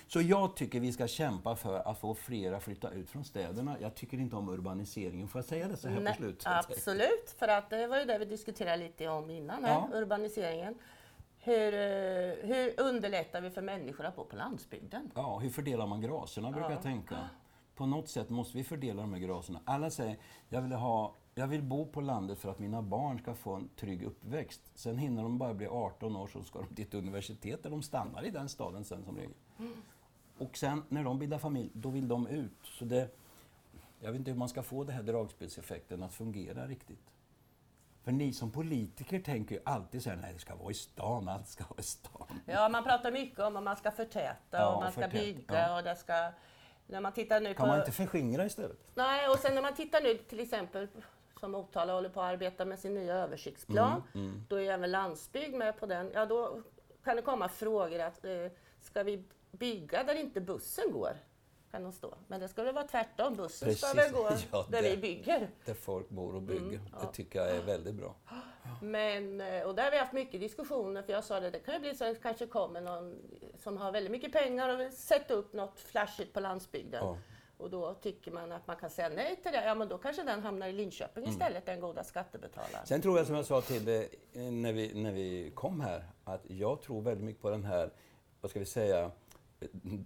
Så 0.07 0.21
jag 0.21 0.55
tycker 0.55 0.79
vi 0.79 0.91
ska 0.91 1.07
kämpa 1.07 1.55
för 1.55 1.91
att 1.91 1.99
få 1.99 2.15
fler 2.15 2.53
att 2.53 2.63
flytta 2.63 2.89
ut 2.89 3.09
från 3.09 3.25
städerna. 3.25 3.77
Jag 3.81 3.95
tycker 3.95 4.17
inte 4.17 4.35
om 4.35 4.49
urbaniseringen, 4.49 5.27
får 5.27 5.39
jag 5.39 5.45
säga 5.45 5.67
det 5.67 5.77
så 5.77 5.87
här 5.87 5.99
Nej, 5.99 6.13
på 6.13 6.17
slutet? 6.17 6.47
Absolut, 6.47 7.35
för 7.37 7.47
att 7.47 7.69
det 7.69 7.87
var 7.87 7.99
ju 7.99 8.05
det 8.05 8.17
vi 8.17 8.25
diskuterade 8.25 8.77
lite 8.77 9.07
om 9.07 9.29
innan, 9.29 9.63
här, 9.63 9.71
ja. 9.91 9.97
urbaniseringen. 9.97 10.75
Hur, 11.43 11.73
eh, 11.73 12.47
hur 12.47 12.79
underlättar 12.79 13.41
vi 13.41 13.49
för 13.49 13.61
människor 13.61 14.05
att 14.05 14.15
bo 14.15 14.25
på 14.25 14.35
landsbygden? 14.35 15.11
Ja, 15.15 15.39
hur 15.39 15.49
fördelar 15.49 15.87
man 15.87 16.01
graserna 16.01 16.51
brukar 16.51 16.69
ja. 16.69 16.75
jag 16.75 16.83
tänka. 16.83 17.17
På 17.75 17.85
något 17.85 18.09
sätt 18.09 18.29
måste 18.29 18.57
vi 18.57 18.63
fördela 18.63 19.01
de 19.01 19.13
här 19.13 19.19
graserna. 19.19 19.59
Alla 19.65 19.89
säger, 19.89 20.17
jag 20.49 20.61
vill 20.61 20.71
ha 20.71 21.15
jag 21.35 21.47
vill 21.47 21.61
bo 21.61 21.85
på 21.85 22.01
landet 22.01 22.39
för 22.39 22.51
att 22.51 22.59
mina 22.59 22.81
barn 22.81 23.19
ska 23.19 23.33
få 23.33 23.53
en 23.53 23.69
trygg 23.75 24.03
uppväxt. 24.03 24.61
Sen 24.75 24.97
hinner 24.97 25.23
de 25.23 25.37
bara 25.37 25.53
bli 25.53 25.67
18 25.67 26.15
år 26.15 26.27
så 26.27 26.43
ska 26.43 26.59
de 26.59 26.75
till 26.75 26.87
ett 26.87 26.93
universitet 26.93 27.63
där 27.63 27.69
de 27.69 27.81
stannar 27.81 28.25
i 28.25 28.29
den 28.29 28.49
staden 28.49 28.85
sen 28.85 29.03
som 29.03 29.17
regel. 29.17 29.33
Mm. 29.59 29.73
Och 30.37 30.57
sen 30.57 30.83
när 30.89 31.03
de 31.03 31.19
bildar 31.19 31.37
familj, 31.37 31.69
då 31.73 31.89
vill 31.89 32.07
de 32.07 32.27
ut. 32.27 32.57
Så 32.63 32.85
det, 32.85 33.09
jag 33.99 34.11
vet 34.11 34.19
inte 34.19 34.31
hur 34.31 34.37
man 34.37 34.49
ska 34.49 34.63
få 34.63 34.83
den 34.83 34.95
här 34.95 35.03
dragspelseffekten 35.03 36.03
att 36.03 36.13
fungera 36.13 36.67
riktigt. 36.67 37.13
För 38.03 38.11
ni 38.11 38.33
som 38.33 38.51
politiker 38.51 39.19
tänker 39.19 39.55
ju 39.55 39.61
alltid 39.65 40.03
så 40.03 40.09
här, 40.09 40.17
nej 40.17 40.33
det 40.33 40.39
ska 40.39 40.55
vara 40.55 40.71
i 40.71 40.73
stan, 40.73 41.27
allt 41.27 41.47
ska 41.47 41.63
vara 41.69 41.79
i 41.79 41.83
stan. 41.83 42.27
Ja, 42.45 42.69
man 42.69 42.83
pratar 42.83 43.11
mycket 43.11 43.39
om 43.39 43.55
att 43.55 43.63
man 43.63 43.75
ska 43.75 43.91
förtäta 43.91 44.57
ja, 44.57 44.75
och 44.75 44.81
man 44.81 44.91
ska 44.91 45.01
förtäta, 45.01 45.23
bygga 45.23 45.67
ja. 45.67 45.77
och 45.77 45.83
det 45.83 45.95
ska... 45.95 46.31
När 46.87 47.01
man 47.01 47.13
tittar 47.13 47.41
nu 47.41 47.53
kan 47.53 47.67
man 47.67 47.79
inte 47.79 47.91
förskingra 47.91 48.45
istället? 48.45 48.77
Nej, 48.95 49.29
och 49.29 49.39
sen 49.39 49.55
när 49.55 49.61
man 49.61 49.75
tittar 49.75 50.01
nu 50.01 50.17
till 50.17 50.39
exempel 50.39 50.87
som 51.41 51.51
Motala 51.51 51.93
håller 51.93 52.09
på 52.09 52.21
att 52.21 52.33
arbeta 52.33 52.65
med 52.65 52.79
sin 52.79 52.93
nya 52.93 53.15
översiktsplan. 53.15 54.03
Mm, 54.13 54.27
mm. 54.27 54.43
Då 54.49 54.55
är 54.55 54.71
även 54.71 54.91
landsbygd 54.91 55.55
med 55.55 55.79
på 55.79 55.85
den. 55.85 56.11
Ja, 56.13 56.25
då 56.25 56.61
kan 57.03 57.15
det 57.15 57.21
komma 57.21 57.49
frågor 57.49 57.99
att 57.99 58.25
eh, 58.25 58.47
ska 58.81 59.03
vi 59.03 59.23
bygga 59.51 60.03
där 60.03 60.15
inte 60.15 60.41
bussen 60.41 60.91
går? 60.91 61.17
Kan 61.71 61.83
de 61.83 61.91
stå. 61.91 62.13
Men 62.27 62.39
det 62.39 62.47
ska 62.47 62.63
väl 62.63 62.75
vara 62.75 62.87
tvärtom. 62.87 63.35
Bussen 63.35 63.67
Precis. 63.67 63.87
ska 63.87 63.93
väl 63.93 64.11
gå 64.11 64.29
ja, 64.51 64.65
där 64.69 64.81
vi 64.81 64.97
bygger. 64.97 65.49
Där 65.65 65.73
folk 65.73 66.09
bor 66.09 66.35
och 66.35 66.41
bygger. 66.41 66.61
Mm, 66.61 66.81
ja. 66.91 66.97
Det 67.01 67.13
tycker 67.13 67.39
jag 67.39 67.49
är 67.49 67.61
väldigt 67.61 67.95
bra. 67.95 68.15
Men, 68.81 69.41
eh, 69.41 69.63
och 69.63 69.75
där 69.75 69.83
har 69.83 69.91
vi 69.91 69.97
haft 69.97 70.13
mycket 70.13 70.39
diskussioner, 70.39 71.01
för 71.01 71.13
jag 71.13 71.23
sa 71.23 71.39
det, 71.39 71.49
det 71.49 71.59
kan 71.59 71.73
ju 71.73 71.79
bli 71.79 71.95
så 71.95 72.05
att 72.05 72.13
det 72.13 72.21
kanske 72.21 72.47
kommer 72.47 72.81
någon 72.81 73.15
som 73.63 73.77
har 73.77 73.91
väldigt 73.91 74.11
mycket 74.11 74.31
pengar 74.31 74.69
och 74.69 74.79
vill 74.79 74.97
sätta 74.97 75.33
upp 75.33 75.53
något 75.53 75.79
flashigt 75.79 76.33
på 76.33 76.39
landsbygden. 76.39 77.05
Ja. 77.05 77.17
Och 77.61 77.69
då 77.69 77.93
tycker 77.93 78.31
man 78.31 78.51
att 78.51 78.67
man 78.67 78.75
kan 78.75 78.89
säga 78.89 79.09
nej 79.09 79.35
till 79.43 79.51
det, 79.51 79.65
ja 79.65 79.75
men 79.75 79.87
då 79.87 79.97
kanske 79.97 80.23
den 80.23 80.43
hamnar 80.43 80.67
i 80.67 80.73
Linköping 80.73 81.23
mm. 81.23 81.33
istället, 81.33 81.65
den 81.65 81.79
goda 81.79 82.03
skattebetalaren. 82.03 82.85
Sen 82.85 83.01
tror 83.01 83.17
jag 83.17 83.27
som 83.27 83.35
jag 83.35 83.45
sa 83.45 83.61
till 83.61 83.85
dig 83.85 84.09
när 84.33 84.73
vi, 84.73 84.93
när 84.93 85.11
vi 85.11 85.51
kom 85.55 85.81
här, 85.81 86.03
att 86.23 86.41
jag 86.47 86.81
tror 86.81 87.01
väldigt 87.01 87.25
mycket 87.25 87.41
på 87.41 87.49
den 87.49 87.63
här, 87.63 87.89
vad 88.41 88.49
ska 88.49 88.59
vi 88.59 88.65
säga, 88.65 89.11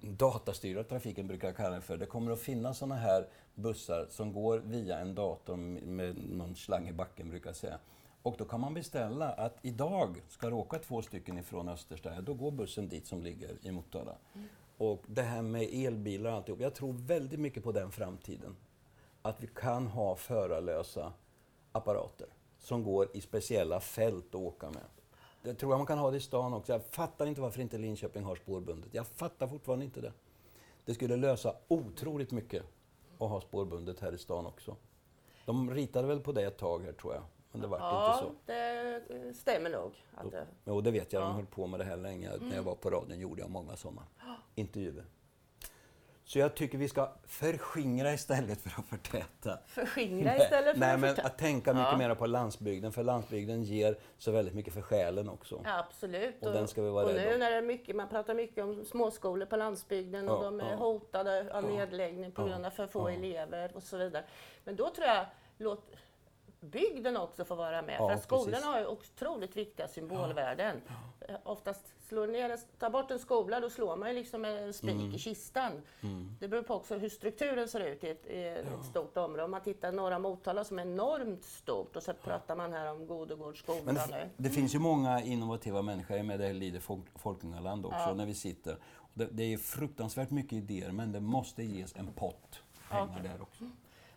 datastyrda 0.02 0.84
trafiken 0.84 1.28
brukar 1.28 1.48
jag 1.48 1.58
kalla 1.58 1.76
det 1.76 1.82
för. 1.82 1.98
Det 1.98 2.06
kommer 2.06 2.32
att 2.32 2.40
finnas 2.40 2.78
sådana 2.78 2.96
här 2.96 3.28
bussar 3.56 4.08
som 4.10 4.34
går 4.34 4.58
via 4.58 5.00
en 5.00 5.16
dator 5.16 5.56
med 5.56 6.18
någon 6.30 6.56
slang 6.56 6.88
i 6.90 6.94
backen 6.94 7.30
brukar 7.30 7.50
jag 7.50 7.56
säga. 7.56 7.80
Och 8.22 8.36
då 8.38 8.46
kan 8.46 8.60
man 8.60 8.74
beställa 8.74 9.32
att 9.32 9.58
idag 9.62 10.22
ska 10.28 10.50
det 10.50 10.56
åka 10.56 10.80
två 10.80 11.02
stycken 11.02 11.38
ifrån 11.38 11.70
Östersta, 11.70 12.22
då 12.22 12.34
går 12.34 12.52
bussen 12.52 12.88
dit 12.88 13.08
som 13.08 13.22
ligger 13.22 13.58
i 13.62 13.72
Motala. 13.72 14.16
Mm. 14.34 14.48
Och 14.78 15.04
det 15.08 15.22
här 15.22 15.42
med 15.42 15.70
elbilar 15.72 16.30
och 16.30 16.36
alltihop. 16.36 16.62
Jag 16.62 16.74
tror 16.74 16.94
väldigt 16.94 17.40
mycket 17.40 17.64
på 17.64 17.72
den 17.72 17.92
framtiden. 17.92 18.56
Att 19.22 19.44
vi 19.44 19.48
kan 19.48 19.88
ha 19.88 20.16
förarlösa 20.16 21.14
apparater 21.72 22.28
som 22.60 22.84
går 22.84 23.08
i 23.14 23.22
speciella 23.22 23.80
fält 23.80 24.36
att 24.36 24.36
åka 24.36 24.70
med. 24.70 24.84
Det 25.44 25.54
tror 25.54 25.72
jag 25.72 25.78
man 25.78 25.88
kan 25.88 25.98
ha 25.98 26.12
det 26.12 26.18
i 26.18 26.22
stan 26.22 26.54
också. 26.54 26.72
Jag 26.72 26.84
fattar 26.84 27.26
inte 27.26 27.42
varför 27.42 27.62
inte 27.62 27.78
Linköping 27.78 28.24
har 28.24 28.36
spårbundet. 28.36 28.94
Jag 28.94 29.08
fattar 29.08 29.48
fortfarande 29.48 29.86
inte 29.86 30.02
det. 30.02 30.14
Det 30.86 30.94
skulle 30.94 31.16
lösa 31.16 31.56
otroligt 31.68 32.32
mycket 32.32 32.64
att 33.18 33.30
ha 33.30 33.42
spårbundet 33.42 34.00
här 34.00 34.14
i 34.14 34.18
stan 34.18 34.46
också. 34.46 34.76
De 35.46 35.72
ritade 35.72 36.08
väl 36.08 36.20
på 36.20 36.32
det 36.32 36.44
ett 36.44 36.58
tag 36.58 36.84
här 36.84 36.94
tror 36.94 37.14
jag. 37.14 37.24
Men 37.56 37.62
det 37.62 37.68
vart 37.68 37.80
ja, 37.80 38.30
inte 38.30 38.46
så. 38.46 38.54
det 39.18 39.34
stämmer 39.34 39.70
nog. 39.70 39.92
Att 40.16 40.32
det... 40.32 40.48
Jo, 40.66 40.82
det 40.82 40.92
vet 40.92 41.14
jag. 41.14 41.22
De 41.22 41.36
höll 41.36 41.46
på 41.46 41.68
med 41.68 41.80
det 41.80 41.84
här 41.84 41.98
länge. 41.98 42.30
Mm. 42.30 42.50
När 42.50 42.56
jag 42.56 42.64
var 42.64 42.76
på 42.76 42.90
radion 42.90 43.20
gjorde 43.20 43.42
jag 43.42 43.50
många 43.50 43.76
sådana 43.76 44.02
intervjuer. 44.56 45.06
Så 46.28 46.40
jag 46.40 46.56
tycker 46.56 46.78
vi 46.78 46.90
ska 46.90 47.12
förskingra 47.28 48.14
istället 48.14 48.62
för 48.62 48.80
att 48.80 48.86
förtäta. 48.86 49.60
Förskingra 49.68 50.36
istället 50.38 50.74
för 50.74 50.80
Nej, 50.80 50.94
att 50.94 51.00
förtäta? 51.00 51.22
men 51.22 51.26
att 51.26 51.38
tänka 51.38 51.74
mycket 51.74 51.92
ja. 51.92 51.98
mer 51.98 52.16
på 52.16 52.26
landsbygden, 52.26 52.92
för 52.92 53.04
landsbygden 53.04 53.64
ger 53.64 53.98
så 54.18 54.32
väldigt 54.32 54.54
mycket 54.54 54.74
för 54.74 54.82
själen 54.82 55.30
också. 55.30 55.62
Ja, 55.64 55.80
absolut. 55.80 56.36
Och, 56.42 56.48
och 56.48 56.54
den 56.54 56.68
ska 56.68 56.82
vi 56.82 56.90
vara 56.90 57.06
och 57.06 57.14
nu 57.14 57.38
när 57.38 57.52
det 57.52 57.58
är 57.58 57.62
mycket, 57.62 57.96
man 57.96 58.10
pratar 58.10 58.34
mycket 58.34 58.64
om 58.64 58.86
småskolor 58.86 59.46
på 59.46 59.56
landsbygden 59.56 60.30
och 60.30 60.44
de 60.44 60.60
är 60.60 60.72
ja. 60.72 60.76
hotade 60.76 61.58
av 61.58 61.64
nedläggning 61.64 62.32
på 62.32 62.44
grund 62.46 62.66
av 62.66 62.70
för 62.70 62.88
få 62.88 63.08
elever 63.08 63.72
och 63.76 63.84
så 63.84 63.98
vidare. 63.98 64.24
Men 64.64 64.76
då 64.76 64.90
tror 64.90 65.08
jag, 65.08 65.26
låt, 65.58 65.96
bygden 66.72 67.18
också 67.18 67.46
får 67.46 67.56
vara 67.56 67.82
med. 67.82 67.96
Ja, 68.00 68.08
för 68.08 68.14
att 68.16 68.24
skolorna 68.24 68.66
har 68.66 68.80
ju 68.80 68.88
otroligt 68.88 69.58
viktiga 69.58 69.88
symbolvärden. 69.88 70.82
Eh, 71.28 71.36
Oftast 71.44 71.86
slår 72.08 72.28
ner, 72.28 72.58
tar 72.80 72.90
bort 72.90 73.12
en 73.12 73.20
skola, 73.20 73.60
då 73.60 73.70
slår 73.70 73.96
man 73.96 74.10
ju 74.10 74.16
liksom 74.16 74.46
en 74.46 74.74
spik 74.74 74.92
Mm. 74.92 75.14
i 75.14 75.18
kistan. 75.20 75.72
Det 76.40 76.48
beror 76.48 76.64
på 76.64 76.74
också 76.74 76.98
hur 76.98 77.10
strukturen 77.10 77.68
ser 77.68 77.80
ut 77.80 78.04
i 78.04 78.10
ett, 78.10 78.26
i 78.28 78.44
ett 78.44 78.86
stort 78.90 79.18
område. 79.18 79.44
Om 79.44 79.52
man 79.52 79.62
tittar 79.62 79.92
norra 79.92 80.20
Motala 80.20 80.64
som 80.64 80.80
är 80.80 80.84
enormt 80.84 81.44
stort 81.44 81.96
och 81.96 82.04
så 82.04 82.14
pratar 82.14 82.56
man 82.56 82.74
här 82.74 82.92
om 82.92 83.08
Godogårdsskolan 83.08 83.86
Men 83.86 83.96
det, 83.96 84.08
nu. 84.12 84.30
det 84.38 84.50
finns 84.50 84.76
ju 84.76 84.80
många 84.80 85.22
innovativa 85.22 85.82
människor, 85.82 86.12
jag 86.18 86.20
är 86.20 86.28
med 86.28 86.40
det 86.40 86.46
här 86.46 86.54
Lider 86.54 86.80
Folk, 86.80 87.04
Folkungaland 87.16 87.86
också, 87.86 88.14
när 88.14 88.26
vi 88.26 88.34
sitter. 88.34 88.78
Det, 89.14 89.28
det 89.32 89.54
är 89.54 89.58
fruktansvärt 89.58 90.30
mycket 90.32 90.54
idéer, 90.54 90.92
men 90.92 91.12
det 91.12 91.20
måste 91.20 91.64
ges 91.64 91.96
en 91.96 92.14
pott 92.14 92.60
pengar 92.90 93.20
där 93.24 93.42
också. 93.42 93.64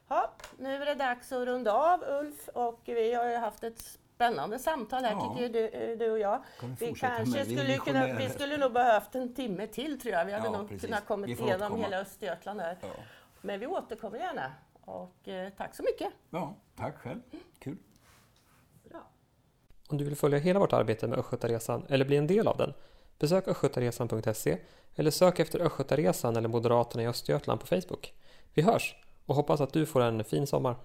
Ja, 0.08 0.30
nu 0.58 0.74
är 0.82 0.86
det 0.86 0.94
dags 0.94 1.32
att 1.32 1.46
runda 1.46 1.72
av 1.72 2.02
Ulf 2.20 2.48
och 2.48 2.80
vi 2.84 3.14
har 3.14 3.30
ju 3.30 3.36
haft 3.36 3.62
ett 3.64 3.80
spännande 4.14 4.58
samtal 4.58 5.04
här 5.04 5.10
Ja. 5.12 5.34
tycker 5.36 5.48
du, 5.48 5.96
du 5.96 6.10
och 6.10 6.18
jag. 6.18 6.42
Kan 6.60 6.74
vi 6.74 6.86
Vi 6.86 6.94
kanske? 6.94 7.44
Vi 7.44 7.56
skulle 7.56 7.76
kunna, 7.78 8.06
vi 8.06 8.28
skulle 8.28 8.56
nog 8.56 8.72
behövt 8.72 9.14
en 9.14 9.34
timme 9.34 9.66
till 9.66 10.00
tror 10.00 10.14
jag. 10.14 10.24
Vi 10.24 10.32
hade 10.32 10.44
Ja, 10.46 10.52
nog 10.58 10.68
precis. 10.68 10.82
kunnat 10.84 11.06
kommit 11.06 11.40
igenom 11.40 11.76
hela 11.82 11.98
Östergötland 12.00 12.60
här. 12.60 12.78
Ja. 12.82 12.88
Men 13.40 13.60
vi 13.60 13.66
återkommer 13.66 14.18
gärna. 14.18 14.52
Och 14.84 15.28
eh, 15.28 15.48
tack 15.56 15.74
så 15.74 15.82
mycket. 15.82 16.12
ja, 16.30 16.54
tack 16.76 16.98
själv. 16.98 17.20
Kul. 17.58 17.76
Bra. 18.90 19.00
Om 19.88 19.98
du 19.98 20.04
vill 20.04 20.16
följa 20.16 20.38
hela 20.38 20.58
vårt 20.60 20.72
arbete 20.72 21.06
med 21.06 21.18
Östgötaresan 21.18 21.86
eller 21.88 22.04
bli 22.04 22.16
en 22.16 22.26
del 22.26 22.48
av 22.48 22.56
den, 22.56 22.74
besök 23.18 23.48
östgötaresan.se 23.48 24.58
eller 24.94 25.10
sök 25.10 25.38
efter 25.38 25.60
Östgötaresan 25.60 26.36
eller 26.36 26.48
Moderaterna 26.48 27.02
i 27.02 27.06
Östergötland 27.06 27.60
på 27.60 27.66
Facebook. 27.66 28.14
Vi 28.54 28.62
hörs 28.62 28.96
och 29.28 29.34
hoppas 29.34 29.60
att 29.60 29.72
du 29.72 29.86
får 29.86 30.00
en 30.00 30.24
fin 30.24 30.46
sommar. 30.46 30.76